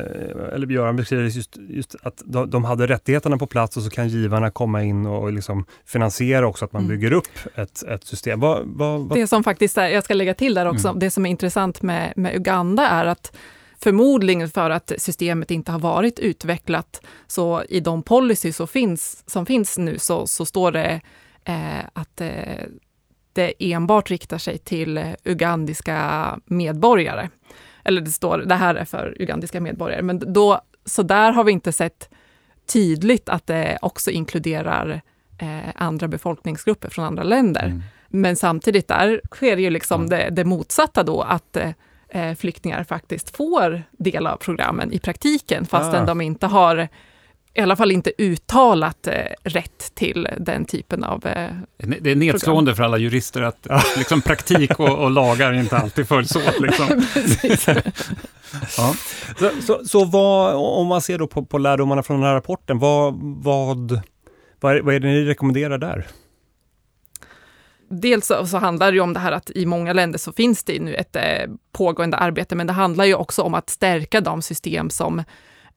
eller 0.54 0.68
Göran 0.68 0.96
beskriver 0.96 1.24
just, 1.24 1.58
just 1.70 1.96
att 2.04 2.22
de, 2.26 2.50
de, 2.50 2.64
hade 2.64 2.88
rättigheterna 2.88 3.38
på 3.38 3.48
plats 3.48 3.78
och 3.78 3.84
så 3.84 3.90
kan 3.90 4.08
givarna 4.08 4.52
komma 4.52 4.84
in 4.84 5.06
och, 5.06 5.24
och 5.24 5.34
liksom 5.34 5.66
finansiera 5.86 6.48
också 6.48 6.66
att 6.66 6.74
man 6.74 6.84
mm. 6.84 6.96
bygger 6.96 7.14
upp 7.14 7.28
ett, 7.56 7.84
ett 7.84 8.04
system. 8.04 8.40
Vad, 8.40 8.64
vad, 8.66 9.14
det 9.14 9.28
som 9.28 9.44
faktiskt 9.44 9.78
är, 9.78 9.88
jag 9.88 10.04
ska 10.04 10.14
lägga 10.14 10.34
till 10.34 10.54
där 10.54 10.66
också, 10.66 10.88
mm. 10.88 11.00
det 11.00 11.12
som 11.12 11.26
är 11.26 11.30
intressant 11.30 11.82
med, 11.82 12.14
med 12.16 12.36
Uganda 12.36 12.88
är 12.88 13.06
att 13.06 13.36
förmodligen 13.80 14.50
för 14.50 14.70
att 14.70 14.92
systemet 14.98 15.52
inte 15.52 15.72
har 15.72 15.80
varit 15.80 16.20
utvecklat, 16.20 17.02
så 17.28 17.64
i 17.70 17.80
de 17.80 18.04
policy 18.04 18.52
som 18.52 18.68
finns, 18.68 19.24
som 19.30 19.46
finns 19.46 19.78
nu 19.78 20.00
så, 20.00 20.28
så 20.28 20.46
står 20.46 20.72
det 20.72 21.02
eh, 21.46 21.86
att 21.94 22.22
eh, 22.22 22.64
det 23.34 23.54
enbart 23.60 24.12
riktar 24.12 24.38
sig 24.38 24.58
till 24.58 25.16
ugandiska 25.24 26.40
medborgare 26.46 27.30
eller 27.84 28.02
det 28.02 28.12
står 28.12 28.38
det 28.38 28.56
här 28.56 28.76
är 28.76 28.86
för 28.86 29.16
ugandiska 29.20 29.62
medborgare, 29.62 30.02
men 30.02 30.34
då, 30.34 30.62
så 30.86 31.04
där 31.04 31.32
har 31.32 31.44
vi 31.44 31.52
inte 31.52 31.72
sett 31.72 32.10
tydligt 32.66 33.30
att 33.30 33.48
det 33.48 33.78
också 33.82 34.12
inkluderar 34.12 35.02
eh, 35.38 35.70
andra 35.76 36.08
befolkningsgrupper 36.08 36.90
från 36.90 37.06
andra 37.06 37.24
länder. 37.24 37.66
Mm. 37.66 37.84
Men 38.08 38.36
samtidigt 38.36 38.88
där 38.88 39.22
sker 39.32 39.58
ju 39.58 39.70
liksom 39.70 40.02
mm. 40.02 40.10
det, 40.10 40.30
det, 40.30 40.46
motsatta 40.46 41.04
då, 41.04 41.22
att 41.22 41.58
eh, 42.10 42.36
flyktingar 42.36 42.84
faktiskt 42.84 43.36
får 43.36 43.84
del 43.92 44.28
av 44.28 44.38
programmen 44.38 44.92
i 44.92 45.00
praktiken, 45.00 45.66
fastän 45.66 46.04
ah. 46.04 46.06
de 46.06 46.22
inte 46.22 46.48
har 46.48 46.88
i 47.54 47.62
alla 47.62 47.76
fall 47.76 47.92
inte 47.92 48.12
uttalat 48.18 49.08
eh, 49.08 49.14
rätt 49.44 49.96
till 49.96 50.28
den 50.38 50.66
typen 50.66 51.04
av 51.04 51.26
eh, 51.26 51.50
Det 51.78 52.12
är 52.12 52.16
nedslående 52.16 52.72
program. 52.72 52.76
för 52.76 52.84
alla 52.84 52.98
jurister 52.98 53.42
att 53.42 53.68
liksom, 53.98 54.22
praktik 54.22 54.80
och, 54.80 55.04
och 55.04 55.12
lagar 55.12 55.54
inte 55.54 55.78
alltid 55.78 56.08
följs 56.08 56.36
åt. 56.36 56.60
Liksom. 56.60 56.88
ja. 58.78 58.96
Så, 59.38 59.52
så, 59.62 59.86
så, 59.86 60.06
vad, 60.06 60.56
om 60.56 60.88
man 60.88 61.02
ser 61.02 61.18
då 61.18 61.28
på, 61.28 61.46
på 61.46 61.58
lärdomarna 61.58 62.04
från 62.04 62.20
den 62.20 62.28
här 62.28 62.36
rapporten, 62.36 62.80
vad, 62.80 63.14
vad, 63.22 64.02
vad, 64.60 64.76
är, 64.76 64.82
vad 64.82 64.96
är 64.96 65.00
det 65.00 65.08
ni 65.08 65.26
rekommenderar 65.26 65.78
där? 65.78 66.08
Dels 67.90 68.32
så, 68.46 68.58
handlar 68.58 68.92
det 68.92 68.96
ju 68.96 69.02
om 69.02 69.14
det 69.14 69.20
här 69.20 69.32
att 69.32 69.50
i 69.50 69.66
många 69.66 69.94
länder 69.94 70.20
så 70.20 70.32
finns 70.32 70.64
det 70.64 70.80
nu 70.80 70.96
ett 70.96 71.16
eh, 71.16 71.22
pågående 71.72 72.18
arbete, 72.18 72.56
men 72.56 72.68
det 72.68 72.74
handlar 72.74 73.06
ju 73.06 73.16
också 73.16 73.42
om 73.42 73.54
att 73.54 73.70
stärka 73.70 74.22
de 74.22 74.42
system 74.42 74.90
som, 74.90 75.24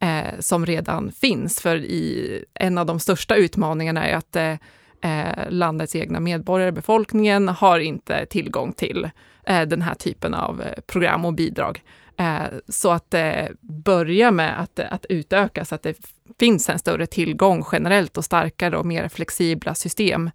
eh, 0.00 0.40
som 0.40 0.66
redan 0.66 1.12
finns. 1.12 1.60
För 1.60 1.76
i, 1.76 2.44
en 2.54 2.78
av 2.78 2.86
de 2.86 3.00
största 3.00 3.36
utmaningarna 3.36 4.06
är 4.06 4.16
att 4.16 4.36
eh, 4.36 4.52
eh 5.00 5.50
landets 5.50 5.96
egna 5.96 6.20
medborgare, 6.20 6.72
befolkningen, 6.72 7.48
har 7.48 7.78
inte 7.78 8.26
tillgång 8.26 8.72
till 8.72 9.10
eh, 9.46 9.62
den 9.62 9.82
här 9.82 9.94
typen 9.94 10.34
av 10.34 10.62
eh, 10.62 10.80
program 10.86 11.24
och 11.24 11.34
bidrag. 11.34 11.82
Eh, 12.18 12.42
så 12.68 12.90
att 12.90 13.14
börja 13.60 14.30
med 14.30 14.60
att, 14.60 14.80
att 14.80 15.06
utöka 15.08 15.64
så 15.64 15.74
att 15.74 15.82
det 15.82 15.96
finns 16.38 16.68
en 16.68 16.78
större 16.78 17.06
tillgång 17.06 17.64
generellt 17.72 18.16
och 18.16 18.24
starkare 18.24 18.76
och 18.76 18.86
mer 18.86 19.08
flexibla 19.08 19.74
system 19.74 20.30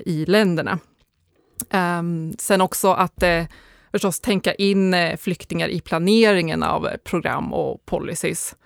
i 0.00 0.24
länderna. 0.26 0.78
Ehm, 1.70 2.32
sen 2.38 2.60
också 2.60 2.92
att 2.92 3.22
eh, 3.22 3.44
förstås 3.92 4.20
tänka 4.20 4.54
in 4.54 4.96
flyktingar 5.18 5.68
i 5.68 5.80
planeringen 5.80 6.62
av 6.62 6.88
program 7.04 7.52
och 7.52 7.86
policies. 7.86 8.56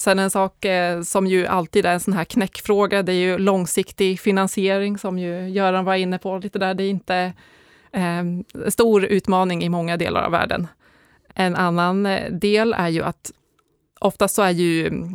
Sen 0.00 0.18
en 0.18 0.30
sak 0.30 0.64
eh, 0.64 1.02
som 1.02 1.26
ju 1.26 1.46
alltid 1.46 1.86
är 1.86 1.92
en 1.92 2.00
sån 2.00 2.14
här 2.14 2.24
knäckfråga, 2.24 3.02
det 3.02 3.12
är 3.12 3.16
ju 3.16 3.38
långsiktig 3.38 4.20
finansiering 4.20 4.98
som 4.98 5.18
ju 5.18 5.48
Göran 5.48 5.84
var 5.84 5.94
inne 5.94 6.18
på 6.18 6.38
lite 6.38 6.58
där. 6.58 6.74
Det 6.74 6.84
är 6.84 6.90
inte 6.90 7.32
en 7.92 8.44
eh, 8.64 8.68
stor 8.68 9.04
utmaning 9.04 9.62
i 9.64 9.68
många 9.68 9.96
delar 9.96 10.22
av 10.22 10.30
världen. 10.30 10.66
En 11.34 11.56
annan 11.56 12.06
eh, 12.06 12.30
del 12.30 12.72
är 12.72 12.88
ju 12.88 13.02
att 13.02 13.32
Oftast 14.00 14.34
så 14.34 14.42
är 14.42 14.50
ju 14.50 14.86
mm, 14.86 15.14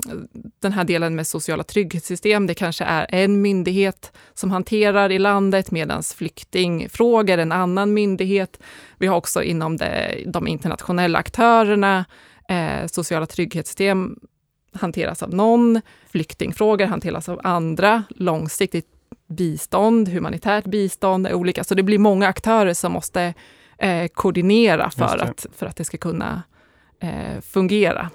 den 0.59 0.71
här 0.71 0.83
delen 0.83 1.15
med 1.15 1.27
sociala 1.27 1.63
trygghetssystem, 1.63 2.47
det 2.47 2.53
kanske 2.53 2.83
är 2.83 3.05
en 3.09 3.41
myndighet 3.41 4.11
som 4.33 4.51
hanterar 4.51 5.11
i 5.11 5.19
landet, 5.19 5.71
medan 5.71 6.03
flyktingfrågor 6.03 7.37
en 7.37 7.51
annan 7.51 7.93
myndighet. 7.93 8.59
Vi 8.97 9.07
har 9.07 9.17
också 9.17 9.43
inom 9.43 9.77
det, 9.77 10.23
de 10.27 10.47
internationella 10.47 11.19
aktörerna, 11.19 12.05
eh, 12.49 12.87
sociala 12.87 13.25
trygghetssystem 13.25 14.19
hanteras 14.73 15.23
av 15.23 15.33
någon, 15.33 15.81
flyktingfrågor 16.11 16.85
hanteras 16.85 17.29
av 17.29 17.41
andra, 17.43 18.03
långsiktigt 18.09 18.87
bistånd, 19.27 20.09
humanitärt 20.09 20.65
bistånd 20.65 21.27
är 21.27 21.33
olika. 21.33 21.63
Så 21.63 21.75
det 21.75 21.83
blir 21.83 21.99
många 21.99 22.27
aktörer 22.27 22.73
som 22.73 22.91
måste 22.91 23.33
eh, 23.77 24.07
koordinera 24.07 24.91
för 24.91 25.17
att, 25.17 25.45
för 25.55 25.65
att 25.65 25.75
det 25.75 25.83
ska 25.83 25.97
kunna 25.97 26.43
eh, 26.99 27.41
fungera. 27.41 28.09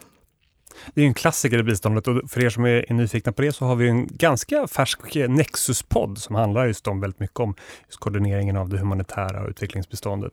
Det 0.94 1.02
är 1.02 1.06
en 1.06 1.14
klassiker 1.14 1.58
i 1.58 1.62
biståndet 1.62 2.08
och 2.08 2.30
för 2.30 2.44
er 2.44 2.50
som 2.50 2.64
är, 2.64 2.92
nyfikna 2.92 3.32
på 3.32 3.42
det 3.42 3.52
så 3.52 3.64
har 3.64 3.76
vi 3.76 3.88
en 3.88 4.06
ganska 4.06 4.66
färsk 4.66 5.00
Nexus-podd 5.28 6.18
som 6.18 6.34
handlar 6.34 6.66
just 6.66 6.86
om 6.86 7.00
väldigt 7.00 7.20
mycket 7.20 7.40
om 7.40 7.54
koordineringen 7.98 8.56
av 8.56 8.68
det 8.68 8.78
humanitära 8.78 9.42
och 9.42 9.48
utvecklingsbiståndet. 9.48 10.32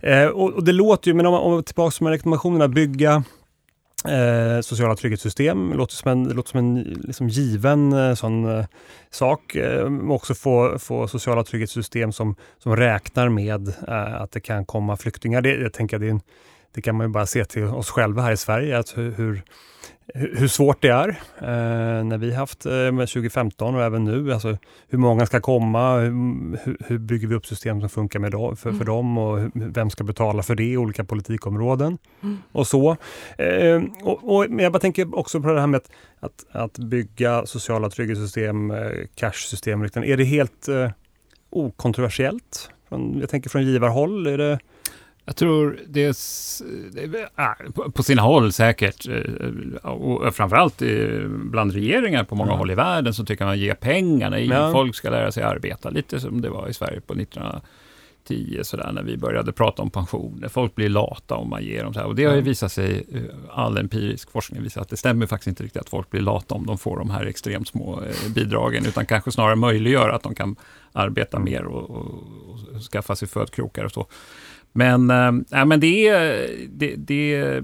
Eh, 0.00 0.26
och, 0.26 0.52
och, 0.52 0.64
det 0.64 0.72
låter 0.72 1.08
ju, 1.08 1.14
men 1.14 1.26
om, 1.26 1.34
om 1.34 1.62
tillbaka 1.62 2.04
med 2.04 2.10
rekommendationerna, 2.10 2.68
bygga 2.68 3.24
Eh, 4.04 4.60
sociala 4.60 4.96
trygghetssystem 4.96 5.72
låter 5.72 5.94
som 5.94 6.10
en, 6.10 6.24
låter 6.24 6.50
som 6.50 6.58
en 6.58 6.82
liksom 6.82 7.28
given 7.28 7.92
eh, 7.92 8.14
sån 8.14 8.58
eh, 8.58 8.64
sak. 9.10 9.54
Eh, 9.54 10.10
också 10.10 10.34
få, 10.34 10.78
få 10.78 11.08
sociala 11.08 11.44
trygghetssystem 11.44 12.12
som, 12.12 12.34
som 12.58 12.76
räknar 12.76 13.28
med 13.28 13.68
eh, 13.68 14.20
att 14.20 14.32
det 14.32 14.40
kan 14.40 14.64
komma 14.64 14.96
flyktingar. 14.96 15.40
Det, 15.42 15.54
jag 15.54 15.72
tänker 15.72 15.98
det, 15.98 16.08
en, 16.08 16.20
det, 16.74 16.82
kan 16.82 16.96
man 16.96 17.06
ju 17.06 17.12
bara 17.12 17.26
se 17.26 17.44
till 17.44 17.64
oss 17.64 17.90
själva 17.90 18.22
här 18.22 18.32
i 18.32 18.36
Sverige, 18.36 18.78
att 18.78 18.96
hur, 18.96 19.10
hur 19.12 19.42
hur 20.14 20.48
svårt 20.48 20.82
det 20.82 20.88
är 20.88 21.08
eh, 21.38 22.04
när 22.04 22.18
vi 22.18 22.34
haft 22.34 22.66
eh, 22.66 22.72
med 22.72 23.08
2015 23.08 23.74
och 23.74 23.82
även 23.82 24.04
nu. 24.04 24.32
Alltså, 24.32 24.56
hur 24.88 24.98
många 24.98 25.26
ska 25.26 25.40
komma? 25.40 25.96
Hur, 25.98 26.84
hur 26.86 26.98
bygger 26.98 27.28
vi 27.28 27.34
upp 27.34 27.46
system 27.46 27.80
som 27.80 27.88
funkar 27.88 28.18
med 28.18 28.32
dem, 28.32 28.56
för, 28.56 28.68
mm. 28.68 28.78
för 28.78 28.86
dem 28.86 29.18
och 29.18 29.50
vem 29.54 29.90
ska 29.90 30.04
betala 30.04 30.42
för 30.42 30.54
det 30.54 30.64
i 30.64 30.76
olika 30.76 31.04
politikområden 31.04 31.98
mm. 32.22 32.38
och 32.52 32.66
så. 32.66 32.96
Eh, 33.38 33.82
och, 34.02 34.36
och, 34.36 34.50
men 34.50 34.58
jag 34.58 34.72
bara 34.72 34.78
tänker 34.78 35.18
också 35.18 35.40
på 35.40 35.52
det 35.52 35.60
här 35.60 35.66
med 35.66 35.78
att, 35.78 35.90
att, 36.20 36.46
att 36.52 36.78
bygga 36.78 37.46
sociala 37.46 37.90
trygghetssystem, 37.90 38.70
eh, 38.70 38.90
cash-system. 39.14 39.82
Är 39.82 40.16
det 40.16 40.24
helt 40.24 40.68
eh, 40.68 40.90
okontroversiellt? 41.50 42.70
Från, 42.88 43.18
jag 43.20 43.28
tänker 43.28 43.50
från 43.50 43.62
givarhåll. 43.62 44.26
Är 44.26 44.38
det, 44.38 44.58
jag 45.30 45.36
tror 45.36 45.80
det 45.86 46.04
är, 46.04 47.90
på 47.90 48.02
sina 48.02 48.22
håll 48.22 48.52
säkert, 48.52 49.08
eh, 49.08 49.90
och 49.90 50.34
framförallt 50.34 50.82
bland 51.28 51.72
regeringar 51.72 52.24
på 52.24 52.34
många 52.34 52.50
mm. 52.50 52.58
håll 52.58 52.70
i 52.70 52.74
världen, 52.74 53.14
så 53.14 53.24
tycker 53.24 53.44
man 53.44 53.58
ge 53.58 53.74
pengarna 53.74 54.38
i, 54.38 54.46
ja. 54.46 54.72
folk 54.72 54.94
ska 54.94 55.10
lära 55.10 55.32
sig 55.32 55.42
arbeta, 55.42 55.90
lite 55.90 56.20
som 56.20 56.40
det 56.40 56.50
var 56.50 56.68
i 56.68 56.74
Sverige 56.74 57.00
på 57.00 57.14
1910, 57.14 58.60
sådär, 58.62 58.92
när 58.92 59.02
vi 59.02 59.16
började 59.16 59.52
prata 59.52 59.82
om 59.82 59.90
pensioner. 59.90 60.48
Folk 60.48 60.74
blir 60.74 60.88
lata 60.88 61.34
om 61.34 61.50
man 61.50 61.64
ger 61.64 61.84
dem 61.84 61.94
så 61.94 62.00
här. 62.00 62.06
Och 62.06 62.14
det 62.14 62.24
har 62.24 62.34
ju 62.34 62.40
visat 62.40 62.72
sig, 62.72 63.06
eh, 63.14 63.22
all 63.50 63.78
empirisk 63.78 64.30
forskning 64.30 64.62
visar 64.62 64.80
att 64.80 64.88
det 64.88 64.96
stämmer 64.96 65.26
faktiskt 65.26 65.48
inte 65.48 65.62
riktigt 65.62 65.82
att 65.82 65.90
folk 65.90 66.10
blir 66.10 66.20
lata 66.20 66.54
om 66.54 66.66
de 66.66 66.78
får 66.78 66.98
de 66.98 67.10
här 67.10 67.26
extremt 67.26 67.68
små 67.68 68.02
eh, 68.02 68.32
bidragen, 68.34 68.86
utan 68.86 69.06
kanske 69.06 69.32
snarare 69.32 69.56
möjliggör 69.56 70.08
att 70.08 70.22
de 70.22 70.34
kan 70.34 70.56
arbeta 70.92 71.36
mm. 71.36 71.52
mer 71.52 71.64
och, 71.64 71.90
och, 71.90 72.06
och 72.74 72.82
skaffa 72.92 73.16
sig 73.16 73.28
födkrokar 73.28 73.84
och 73.84 73.92
så. 73.92 74.06
Men, 74.72 75.10
äh, 75.10 75.64
men 75.64 75.80
det 75.80 76.08
är, 76.08 76.50
det, 76.68 76.94
det, 76.96 77.62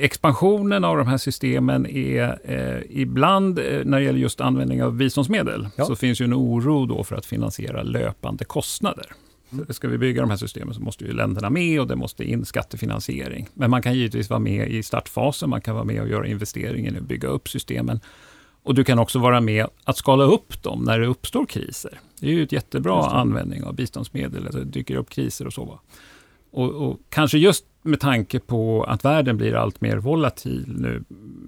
expansionen 0.00 0.84
av 0.84 0.96
de 0.96 1.06
här 1.06 1.16
systemen 1.16 1.86
är 1.86 2.38
eh, 2.44 3.00
ibland, 3.00 3.58
eh, 3.58 3.64
när 3.84 3.98
det 3.98 4.04
gäller 4.04 4.18
just 4.18 4.40
användning 4.40 4.82
av 4.82 4.94
biståndsmedel, 4.94 5.68
ja. 5.76 5.84
så 5.84 5.96
finns 5.96 6.20
ju 6.20 6.24
en 6.24 6.34
oro 6.34 6.86
då 6.86 7.04
för 7.04 7.16
att 7.16 7.26
finansiera 7.26 7.82
löpande 7.82 8.44
kostnader. 8.44 9.06
Mm. 9.52 9.66
Ska 9.70 9.88
vi 9.88 9.98
bygga 9.98 10.20
de 10.20 10.30
här 10.30 10.36
systemen 10.36 10.74
så 10.74 10.80
måste 10.80 11.04
ju 11.04 11.12
länderna 11.12 11.50
med 11.50 11.80
och 11.80 11.86
det 11.86 11.96
måste 11.96 12.24
in 12.24 12.44
skattefinansiering. 12.44 13.48
Men 13.54 13.70
man 13.70 13.82
kan 13.82 13.94
givetvis 13.94 14.30
vara 14.30 14.40
med 14.40 14.70
i 14.70 14.82
startfasen, 14.82 15.50
man 15.50 15.60
kan 15.60 15.74
vara 15.74 15.84
med 15.84 16.02
och 16.02 16.08
göra 16.08 16.26
investeringen 16.26 16.96
och 16.96 17.02
bygga 17.02 17.28
upp 17.28 17.48
systemen. 17.48 18.00
Och 18.62 18.74
du 18.74 18.84
kan 18.84 18.98
också 18.98 19.18
vara 19.18 19.40
med 19.40 19.66
att 19.84 19.96
skala 19.96 20.24
upp 20.24 20.62
dem 20.62 20.84
när 20.84 20.98
det 20.98 21.06
uppstår 21.06 21.46
kriser. 21.46 22.00
Det 22.20 22.26
är 22.26 22.32
ju 22.32 22.42
ett 22.42 22.52
jättebra 22.52 23.06
användning 23.06 23.64
av 23.64 23.74
biståndsmedel, 23.74 24.44
alltså 24.44 24.58
det 24.58 24.64
dyker 24.64 24.96
upp 24.96 25.10
kriser 25.10 25.46
och 25.46 25.52
så. 25.52 25.80
Och, 26.50 26.70
och, 26.70 27.00
kanske 27.08 27.38
just 27.38 27.64
med 27.82 28.00
tanke 28.00 28.40
på 28.40 28.84
att 28.84 29.04
världen 29.04 29.36
blir 29.36 29.54
allt 29.54 29.80
mer 29.80 29.96
volatil 29.96 30.64
nu 30.66 31.04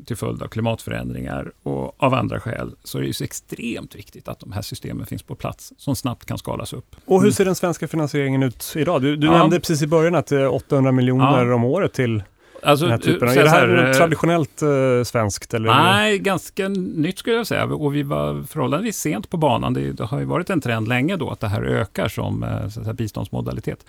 till 0.07 0.17
följd 0.17 0.43
av 0.43 0.49
klimatförändringar 0.49 1.53
och 1.63 2.03
av 2.03 2.15
andra 2.15 2.41
skäl, 2.41 2.75
så 2.85 2.99
är 2.99 3.03
det 3.03 3.09
ju 3.09 3.25
extremt 3.25 3.95
viktigt 3.95 4.29
att 4.29 4.41
de 4.41 4.53
här 4.53 4.63
systemen 4.63 5.07
finns 5.07 5.23
på 5.23 5.35
plats 5.35 5.73
som 5.77 5.97
snabbt 5.97 6.27
kan 6.27 6.39
skalas 6.39 6.73
upp. 6.73 6.97
Och 7.05 7.23
hur 7.23 7.31
ser 7.31 7.45
den 7.45 7.55
svenska 7.55 7.89
finansieringen 7.89 8.43
ut 8.43 8.73
idag? 8.77 9.03
Du, 9.03 9.17
du 9.17 9.27
ja. 9.27 9.39
nämnde 9.39 9.61
precis 9.61 9.83
i 9.83 9.87
början 9.87 10.15
att 10.15 10.27
det 10.27 10.41
är 10.41 10.49
800 10.49 10.93
miljoner 10.93 11.47
ja. 11.47 11.55
om 11.55 11.65
året 11.65 11.93
till 11.93 12.23
Alltså, 12.63 12.87
den 12.87 12.93
här 12.93 12.99
typen. 12.99 13.29
Är 13.29 13.45
det 13.45 13.51
här 13.51 13.69
här, 13.69 13.95
traditionellt 13.95 14.63
eh, 14.63 15.05
svenskt? 15.05 15.55
Eller? 15.55 15.69
Nej, 15.69 16.19
ganska 16.19 16.69
nytt 16.69 17.19
skulle 17.19 17.37
jag 17.37 17.47
säga. 17.47 17.65
Och 17.65 17.95
vi 17.95 18.03
var 18.03 18.43
förhållandevis 18.43 18.97
sent 18.97 19.31
på 19.31 19.37
banan. 19.37 19.75
Det, 19.75 19.93
det 19.93 20.05
har 20.05 20.19
ju 20.19 20.25
varit 20.25 20.51
en 20.51 20.61
trend 20.61 20.89
länge 20.89 21.17
då 21.17 21.31
att 21.31 21.41
det 21.41 21.49
här 21.49 21.63
ökar 21.63 22.09
som 22.09 22.43
eh, 22.43 22.69
så 22.69 22.71
säga, 22.71 22.93
biståndsmodalitet. 22.93 23.85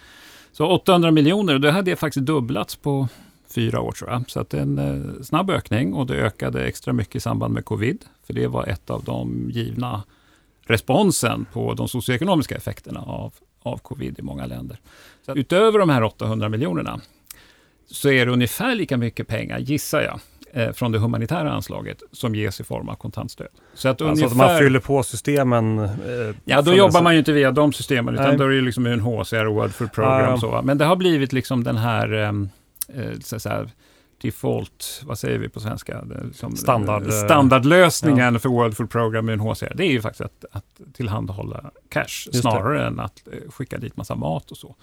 Så 0.52 0.68
800 0.68 1.12
miljoner, 1.12 1.54
och 1.54 1.62
det 1.62 1.72
hade 1.72 1.96
faktiskt 1.96 2.26
dubblats 2.26 2.76
på 2.76 3.08
fyra 3.48 3.82
år 3.82 3.92
tror 3.92 4.10
jag. 4.10 4.24
Så 4.28 4.40
att 4.40 4.50
det 4.50 4.58
är 4.58 4.62
en 4.62 4.78
eh, 4.78 5.24
snabb 5.24 5.50
ökning 5.50 5.94
och 5.94 6.08
det 6.08 6.16
ökade 6.16 6.66
extra 6.66 6.94
mycket 6.94 7.16
i 7.16 7.20
samband 7.20 7.54
med 7.54 7.66
covid. 7.66 8.06
För 8.24 8.34
det 8.34 8.48
var 8.48 8.66
ett 8.66 8.90
av 8.90 9.04
de 9.04 9.50
givna 9.50 10.04
responsen 10.62 11.46
på 11.54 11.74
de 11.74 11.88
socioekonomiska 11.88 12.56
effekterna 12.56 13.00
av, 13.00 13.34
av 13.62 13.78
covid 13.78 14.20
i 14.20 14.22
många 14.22 14.46
länder. 14.46 14.80
Så 15.26 15.36
utöver 15.36 15.80
de 15.80 15.90
här 15.90 16.04
800 16.04 16.50
miljonerna 16.50 17.02
så 17.86 18.10
är 18.10 18.26
det 18.26 18.32
ungefär 18.32 18.76
lika 18.76 18.98
mycket 18.98 19.28
pengar, 19.28 19.60
gissar 19.60 20.02
jag, 20.02 20.20
eh, 20.54 20.72
från 20.72 20.92
det 20.92 21.00
humanitära 21.00 21.52
anslaget 21.52 22.04
som 22.12 22.36
ges 22.36 22.60
i 22.60 22.64
form 22.64 22.90
av 22.90 22.96
kontantstöd. 22.96 23.48
Så 23.74 23.90
att, 23.90 24.02
alltså 24.02 24.06
ungefär, 24.06 24.44
att 24.44 24.50
man 24.52 24.58
fyller 24.58 24.80
på 24.80 25.04
systemen? 25.04 25.80
Eh, 25.80 25.90
ja, 26.46 26.62
då 26.62 26.74
jobbar 26.74 27.02
man 27.02 27.14
ju 27.14 27.20
inte 27.20 27.32
via 27.32 27.52
de 27.52 27.74
systemen, 27.74 28.14
utan 28.14 28.28
Nej. 28.28 28.38
då 28.38 28.44
är 28.44 28.50
det 28.50 28.62
liksom 28.62 28.86
UNHCR 28.86 29.46
och 29.46 29.56
World 29.56 29.74
Food 29.74 29.92
Program. 29.94 30.34
Ah, 30.34 30.38
så, 30.38 30.62
Men 30.64 30.78
det 30.78 30.86
har 30.86 30.96
blivit 30.96 31.34
liksom 31.34 31.64
den 31.64 31.78
här, 31.78 32.14
ehm, 32.14 32.50
eh, 32.88 33.20
så 33.20 33.36
att 33.36 33.42
säga, 33.42 33.68
default, 34.22 35.02
vad 35.06 35.20
säger 35.20 35.40
vi 35.40 35.50
på 35.50 35.60
svenska? 35.60 36.04
Som, 36.34 36.56
Standard, 36.56 37.04
eh, 37.04 37.10
standardlösningen 37.10 38.34
ja. 38.34 38.40
för 38.40 38.50
World 38.50 38.78
Food 38.78 38.90
Program 38.90 39.26
med 39.26 39.34
UNHCR, 39.34 39.74
det 39.76 39.84
är 39.84 39.92
ju 39.92 40.02
faktiskt 40.02 40.22
att, 40.22 40.46
att 40.52 40.94
tillhandahålla 40.94 41.72
cash, 41.90 42.02
Just 42.26 42.42
snarare 42.42 42.80
det. 42.80 42.86
än 42.86 43.00
att 43.00 43.28
eh, 43.28 43.52
skicka 43.52 43.78
dit 43.78 43.98
massa 43.98 44.16
mat 44.16 44.52
och 44.52 44.58
så. 44.58 44.76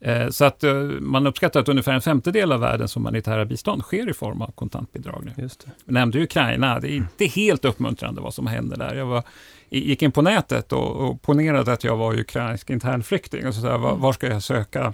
Eh, 0.00 0.28
så 0.28 0.44
att 0.44 0.64
eh, 0.64 0.74
man 1.00 1.26
uppskattar 1.26 1.60
att 1.60 1.68
ungefär 1.68 1.92
en 1.92 2.00
femtedel 2.00 2.52
av 2.52 2.60
världens 2.60 2.96
humanitära 2.96 3.44
bistånd 3.44 3.82
sker 3.82 4.10
i 4.10 4.12
form 4.14 4.42
av 4.42 4.50
kontantbidrag 4.50 5.24
nu. 5.24 5.42
Just 5.42 5.64
det. 5.64 5.70
Jag 5.84 5.92
nämnde 5.92 6.22
Ukraina, 6.22 6.80
det 6.80 6.92
är 6.92 6.96
inte 6.96 7.24
helt 7.24 7.64
uppmuntrande 7.64 8.20
vad 8.20 8.34
som 8.34 8.46
händer 8.46 8.76
där. 8.76 8.94
Jag 8.94 9.06
var, 9.06 9.22
gick 9.68 10.02
in 10.02 10.12
på 10.12 10.22
nätet 10.22 10.72
och, 10.72 10.96
och 10.96 11.22
ponerade 11.22 11.72
att 11.72 11.84
jag 11.84 11.96
var 11.96 12.18
ukrainsk 12.18 12.70
internflykting 12.70 13.46
och 13.46 13.54
så 13.54 13.60
där, 13.60 13.78
var, 13.78 13.96
var 13.96 14.12
ska 14.12 14.26
jag 14.26 14.42
söka 14.42 14.92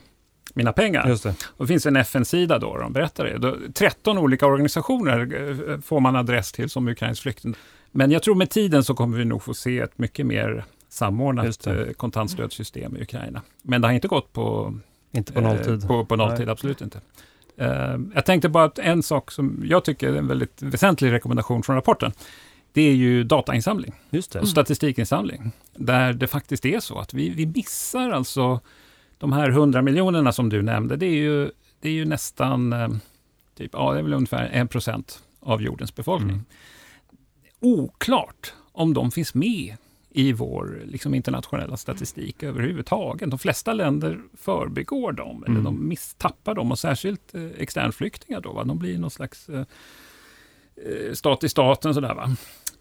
mina 0.55 0.73
pengar. 0.73 1.09
Just 1.09 1.23
det. 1.23 1.35
Och 1.47 1.65
det 1.65 1.69
finns 1.69 1.87
en 1.87 1.97
FN-sida 1.97 2.59
då, 2.59 2.77
de 2.77 2.93
berättar 2.93 3.25
det. 3.25 3.39
Då, 3.39 3.57
13 3.75 4.19
olika 4.19 4.47
organisationer 4.47 5.35
eh, 5.71 5.81
får 5.81 6.01
man 6.01 6.17
adress 6.17 6.53
till 6.53 6.71
som 6.71 6.89
ukrainsk 6.89 7.23
flykting. 7.23 7.55
Men 7.93 8.11
jag 8.11 8.23
tror 8.23 8.35
med 8.35 8.51
tiden 8.51 8.85
så 8.85 8.95
kommer 8.95 9.19
vi 9.19 9.25
nog 9.25 9.43
få 9.43 9.55
se 9.55 9.79
ett 9.79 9.99
mycket 9.99 10.27
mer 10.27 10.65
samordnat 10.89 11.67
kontantstödssystem 11.97 12.97
i 12.97 13.03
Ukraina. 13.03 13.43
Men 13.63 13.81
det 13.81 13.89
har 13.89 13.93
inte 13.93 14.09
gått 14.09 14.33
på 14.33 14.75
Inte 15.17 15.33
på 15.33 15.41
nolltid. 15.41 15.83
Eh, 15.83 15.89
På, 15.89 16.05
på 16.05 16.17
nolltid, 16.17 16.47
Nej. 16.47 16.53
absolut 16.53 16.81
inte. 16.81 17.01
Eh, 17.57 17.97
jag 18.15 18.25
tänkte 18.25 18.49
bara 18.49 18.65
att 18.65 18.79
en 18.79 19.03
sak 19.03 19.31
som 19.31 19.63
jag 19.65 19.85
tycker 19.85 20.09
är 20.13 20.17
en 20.17 20.29
väldigt 20.29 20.63
väsentlig 20.63 21.13
rekommendation 21.13 21.63
från 21.63 21.77
rapporten, 21.77 22.13
det 22.73 22.83
är 22.83 22.95
ju 22.95 23.25
datainsamling 23.25 23.95
Just 24.11 24.35
och 24.35 24.49
statistikinsamling. 24.49 25.53
Där 25.75 26.13
det 26.13 26.27
faktiskt 26.27 26.65
är 26.67 26.81
så 26.81 26.99
att 26.99 27.15
vi, 27.15 27.31
vi 27.31 27.47
missar 27.47 28.11
alltså 28.11 28.61
de 29.19 29.33
här 29.33 29.49
100 29.49 29.83
miljonerna 29.83 30.33
som 30.33 30.49
du 30.49 30.63
nämnde. 30.63 30.97
Det 30.97 31.07
är 31.07 31.17
ju, 31.17 31.51
det 31.81 31.89
är 31.89 31.93
ju 31.93 32.05
nästan, 32.05 32.73
eh, 32.73 32.89
typ, 33.59 33.71
ja 33.73 33.93
det 33.93 33.99
är 33.99 34.03
väl 34.03 34.15
ungefär 34.15 34.51
1 34.53 34.71
procent 34.71 35.23
av 35.41 35.63
jordens 35.63 35.95
befolkning. 35.95 36.31
Mm. 36.31 36.45
Oklart 37.61 38.53
om 38.73 38.95
de 38.95 39.11
finns 39.11 39.35
med 39.35 39.77
i 40.17 40.33
vår 40.33 40.83
liksom, 40.87 41.15
internationella 41.15 41.77
statistik 41.77 42.43
överhuvudtaget. 42.43 43.31
De 43.31 43.39
flesta 43.39 43.73
länder 43.73 44.21
förbigår 44.35 45.13
dem, 45.13 45.45
eller 45.45 45.55
Mm. 45.61 45.65
de 45.65 45.89
misstappar 45.89 46.55
dem, 46.55 46.71
och 46.73 46.79
särskilt 46.79 47.35
eh, 47.35 47.45
externflyktingar 47.59 48.41
då, 48.41 48.53
va? 48.53 48.65
de 48.65 48.79
blir 48.79 48.99
någon 48.99 49.11
slags 49.11 49.49
eh, 49.49 49.61
eh, 50.77 51.13
stat 51.13 51.45
i 51.45 51.49
staten 51.49 51.95
sådär 51.95 52.15
va. 52.15 52.37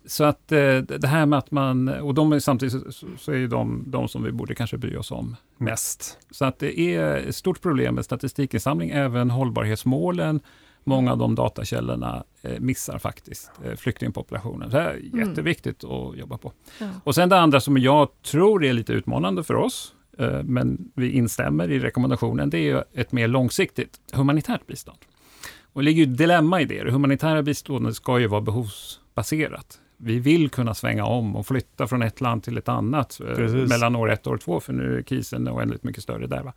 Så 0.05 0.23
att 0.23 0.51
eh, 0.51 0.77
det 0.77 1.07
här 1.07 1.25
med 1.25 1.39
att 1.39 1.51
man, 1.51 1.87
och 1.87 2.13
de 2.13 2.31
är 2.33 2.39
samtidigt 2.39 2.93
så, 2.95 3.07
så 3.17 3.31
är 3.31 3.35
ju 3.37 3.47
de, 3.47 3.83
de 3.87 4.07
som 4.07 4.23
vi 4.23 4.31
borde 4.31 4.55
kanske 4.55 4.77
bry 4.77 4.95
oss 4.97 5.11
om 5.11 5.35
mest. 5.57 6.17
Så 6.31 6.45
att 6.45 6.59
det 6.59 6.79
är 6.79 7.15
ett 7.17 7.35
stort 7.35 7.61
problem 7.61 7.95
med 7.95 8.05
statistikinsamling, 8.05 8.89
även 8.89 9.29
hållbarhetsmålen, 9.31 10.39
många 10.85 11.11
av 11.11 11.17
de 11.17 11.35
datakällorna 11.35 12.23
eh, 12.41 12.59
missar 12.59 12.97
faktiskt 12.99 13.51
eh, 13.65 13.75
flyktingpopulationen. 13.75 14.69
Det 14.69 14.79
är 14.81 14.93
Mm. 15.13 15.29
jätteviktigt 15.29 15.83
att 15.83 16.17
jobba 16.17 16.37
på. 16.37 16.51
Ja. 16.79 16.87
Och 17.03 17.15
sen 17.15 17.29
det 17.29 17.39
andra 17.39 17.59
som 17.61 17.77
jag 17.77 18.07
tror 18.21 18.65
är 18.65 18.73
lite 18.73 18.93
utmanande 18.93 19.43
för 19.43 19.53
oss, 19.55 19.93
eh, 20.17 20.43
men 20.43 20.91
vi 20.95 21.11
instämmer 21.11 21.71
i 21.71 21.79
rekommendationen, 21.79 22.49
det 22.49 22.69
är 22.69 22.83
ett 22.93 23.11
mer 23.11 23.27
långsiktigt 23.27 23.99
humanitärt 24.13 24.67
bistånd. 24.67 24.97
Och 25.73 25.81
det 25.81 25.85
ligger 25.85 26.05
ju 26.05 26.11
ett 26.11 26.17
dilemma 26.17 26.61
i 26.61 26.65
det. 26.65 26.83
Det 26.83 26.91
humanitära 26.91 27.43
biståndet 27.43 27.95
ska 27.95 28.19
ju 28.19 28.27
vara 28.27 28.41
behovsbaserat. 28.41 29.79
Vi 29.97 30.19
vill 30.19 30.49
kunna 30.49 30.73
svänga 30.73 31.05
om 31.05 31.35
och 31.35 31.47
flytta 31.47 31.87
från 31.87 32.01
ett 32.01 32.21
land 32.21 32.43
till 32.43 32.57
ett 32.57 32.69
annat 32.69 33.19
Precis. 33.35 33.69
mellan 33.69 33.95
år 33.95 34.11
ett 34.11 34.27
och 34.27 34.33
år 34.33 34.37
två, 34.37 34.59
för 34.59 34.73
nu 34.73 34.97
är 34.97 35.01
krisen 35.01 35.49
oändligt 35.49 35.83
mycket 35.83 36.03
större 36.03 36.27
där. 36.27 36.43
Va? 36.43 36.53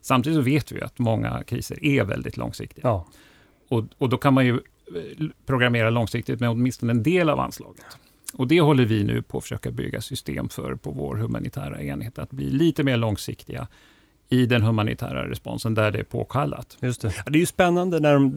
Samtidigt 0.00 0.36
så 0.38 0.42
vet 0.42 0.72
vi 0.72 0.82
att 0.82 0.98
många 0.98 1.42
kriser 1.46 1.84
är 1.84 2.04
väldigt 2.04 2.36
långsiktiga. 2.36 2.82
Ja, 2.86 3.06
Och, 3.70 3.84
och 3.98 4.08
då 4.08 4.16
kan 4.18 4.34
man 4.34 4.46
ju 4.46 4.52
eh, 4.54 5.26
programmera 5.46 5.90
långsiktigt 5.90 6.40
med 6.40 6.50
åtminstone 6.50 6.92
en 6.92 7.02
del 7.02 7.30
av 7.30 7.40
anslaget. 7.40 7.84
Och 8.34 8.46
det 8.48 8.60
håller 8.60 8.84
vi 8.84 9.04
nu 9.04 9.22
på 9.22 9.38
att 9.38 9.44
försöka 9.44 9.70
bygga 9.70 10.00
system 10.00 10.48
för 10.48 10.74
på 10.74 10.90
vår 10.90 11.16
humanitära 11.16 11.82
enhet, 11.82 12.18
att 12.18 12.30
bli 12.30 12.50
lite 12.50 12.82
mer 12.82 12.96
långsiktiga 12.96 13.66
i 14.28 14.46
den 14.46 14.62
humanitära 14.62 15.28
responsen 15.30 15.74
där 15.74 15.90
det 15.90 15.98
är 15.98 16.04
påkallat. 16.04 16.76
just 16.80 17.00
det. 17.02 17.12
Ja, 17.16 17.30
det 17.30 17.38
är 17.38 17.40
ju 17.40 17.46
spännande 17.46 18.00
när 18.00 18.14
de 18.14 18.36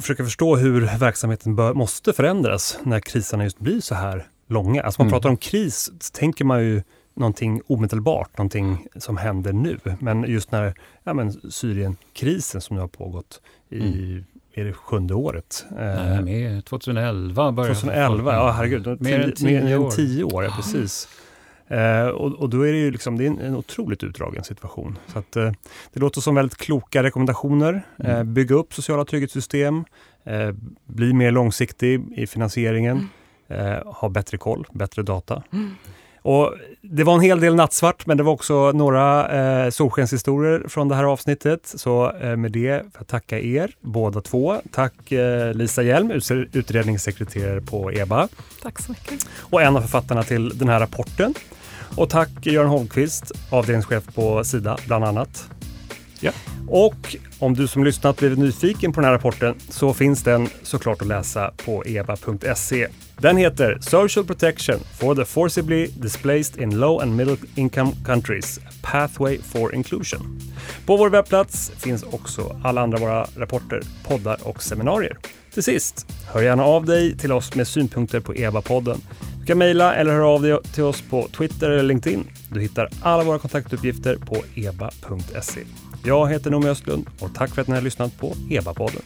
försöker 0.00 0.24
förstå 0.24 0.56
hur 0.56 0.98
verksamheten 0.98 1.56
bör, 1.56 1.74
måste 1.74 2.12
förändras 2.12 2.78
när 2.82 3.00
kriserna 3.00 3.44
just 3.44 3.58
blir 3.58 3.80
så 3.80 3.94
här 3.94 4.26
långa. 4.48 4.82
Alltså 4.82 5.00
man 5.00 5.06
Mm. 5.08 5.12
pratar 5.12 5.28
om 5.28 5.36
kris, 5.36 5.90
tänker 6.12 6.44
man 6.44 6.64
ju 6.64 6.82
någonting 7.18 7.60
omedelbart, 7.66 8.38
någonting 8.38 8.86
som 8.96 9.16
händer 9.16 9.52
nu. 9.52 9.78
Men 10.00 10.22
just 10.24 10.52
när 10.52 10.74
ja, 11.04 11.14
men 11.14 11.32
Syrienkrisen 11.50 12.60
som 12.60 12.76
nu 12.76 12.80
har 12.80 12.88
pågått 12.88 13.40
i 13.68 13.80
Mm. 13.80 14.24
är 14.54 14.64
det 14.64 14.72
sjunde 14.72 15.14
året. 15.14 15.64
Eh, 15.70 15.76
Nej, 15.76 16.22
med 16.22 16.64
2011 16.64 17.52
började 17.52 17.74
2011, 17.74 18.34
ja 18.34 18.50
herregud. 18.50 18.82
då- 18.82 18.96
Mer 19.00 19.20
än 19.20 19.32
tio- 19.32 19.64
mer 19.64 19.74
än 19.74 19.78
år. 19.82 19.90
tio 19.90 20.24
år, 20.24 20.44
ja 20.44 20.52
precis. 20.56 21.08
Eh, 21.68 22.06
och, 22.06 22.32
och 22.34 22.50
då 22.50 22.62
är 22.66 22.72
det 22.72 22.78
ju 22.78 22.90
liksom, 22.90 23.18
det 23.18 23.24
är 23.24 23.28
en, 23.28 23.38
en 23.40 23.56
otroligt 23.56 24.04
utdragen 24.04 24.44
situation. 24.44 24.98
Så 25.06 25.18
att, 25.18 25.36
eh, 25.36 25.52
det 25.92 26.00
låter 26.00 26.20
som 26.20 26.34
väldigt 26.34 26.58
kloka 26.58 27.02
rekommendationer. 27.02 27.82
Eh, 27.98 28.10
Mm. 28.14 28.34
bygga 28.34 28.54
upp 28.54 28.74
sociala 28.74 29.04
trygghetssystem, 29.04 29.84
eh, 30.24 30.50
bli 30.84 31.12
mer 31.12 31.30
långsiktig 31.30 32.04
i 32.16 32.26
finansieringen, 32.26 33.08
eh, 33.48 33.92
ha 33.94 34.08
bättre 34.08 34.38
koll, 34.38 34.66
bättre 34.72 35.02
data. 35.02 35.42
Mm. 35.52 35.70
Och 36.28 36.54
det 36.82 37.04
var 37.04 37.14
en 37.14 37.20
hel 37.20 37.40
del 37.40 37.54
nattsvart, 37.54 38.06
men 38.06 38.16
det 38.16 38.22
var 38.22 38.32
också 38.32 38.72
några 38.72 39.28
eh, 39.64 39.70
solskenshistorier 39.70 40.68
från 40.68 40.88
det 40.88 40.94
här 40.94 41.04
avsnittet. 41.04 41.60
Så 41.76 42.12
eh, 42.20 42.36
med 42.36 42.52
det 42.52 42.80
får 42.82 42.92
jag 42.98 43.06
tacka 43.06 43.38
er 43.40 43.70
båda 43.80 44.20
två. 44.20 44.56
Tack 44.72 45.12
eh, 45.12 45.54
Lisa 45.54 45.82
Hjelm, 45.82 46.10
ut- 46.10 46.30
utredningssekreterare 46.52 47.60
på 47.60 47.92
EBA 47.92 48.28
Tack 48.62 48.78
så 48.78 48.92
mycket. 48.92 49.26
och 49.40 49.62
en 49.62 49.76
av 49.76 49.80
författarna 49.80 50.22
till 50.22 50.58
den 50.58 50.68
här 50.68 50.80
rapporten. 50.80 51.34
Och 51.96 52.10
tack 52.10 52.30
Göran 52.42 52.70
Holmqvist, 52.70 53.32
avdelningschef 53.50 54.14
på 54.14 54.44
Sida 54.44 54.78
bland 54.86 55.04
annat. 55.04 55.48
Ja. 56.20 56.32
Och 56.68 57.16
om 57.38 57.54
du 57.54 57.68
som 57.68 57.84
lyssnat 57.84 58.16
blivit 58.16 58.38
nyfiken 58.38 58.92
på 58.92 59.00
den 59.00 59.08
här 59.08 59.14
rapporten 59.14 59.54
så 59.68 59.94
finns 59.94 60.22
den 60.22 60.48
såklart 60.62 61.00
att 61.02 61.08
läsa 61.08 61.50
på 61.64 61.84
eba.se. 61.86 62.86
Den 63.20 63.36
heter 63.36 63.78
Social 63.80 64.24
Protection 64.24 64.80
for 65.00 65.14
the 65.14 65.24
Forcibly 65.24 65.86
Displaced 65.86 66.56
in 66.56 66.80
Low 66.80 67.00
and 67.00 67.16
Middle 67.16 67.36
Income 67.54 67.92
Countries, 68.06 68.60
Pathway 68.82 69.38
for 69.38 69.74
Inclusion. 69.74 70.40
På 70.86 70.96
vår 70.96 71.10
webbplats 71.10 71.70
finns 71.78 72.02
också 72.02 72.60
alla 72.64 72.80
andra 72.80 72.98
våra 72.98 73.26
rapporter, 73.36 73.82
poddar 74.04 74.38
och 74.42 74.62
seminarier. 74.62 75.18
Till 75.54 75.62
sist, 75.62 76.06
hör 76.26 76.42
gärna 76.42 76.64
av 76.64 76.84
dig 76.84 77.16
till 77.16 77.32
oss 77.32 77.54
med 77.54 77.68
synpunkter 77.68 78.20
på 78.20 78.34
EBA-podden. 78.34 78.98
Du 79.40 79.46
kan 79.46 79.58
mejla 79.58 79.94
eller 79.94 80.12
höra 80.12 80.26
av 80.26 80.42
dig 80.42 80.58
till 80.74 80.84
oss 80.84 81.02
på 81.10 81.28
Twitter 81.36 81.70
eller 81.70 81.82
LinkedIn. 81.82 82.26
Du 82.50 82.60
hittar 82.60 82.88
alla 83.02 83.24
våra 83.24 83.38
kontaktuppgifter 83.38 84.16
på 84.16 84.36
eba.se. 84.54 85.60
Jag 86.04 86.30
heter 86.30 86.50
Noomi 86.50 86.68
Östlund 86.68 87.06
och 87.20 87.34
tack 87.34 87.54
för 87.54 87.62
att 87.62 87.68
ni 87.68 87.74
har 87.74 87.82
lyssnat 87.82 88.18
på 88.18 88.34
EBA-podden. 88.50 89.02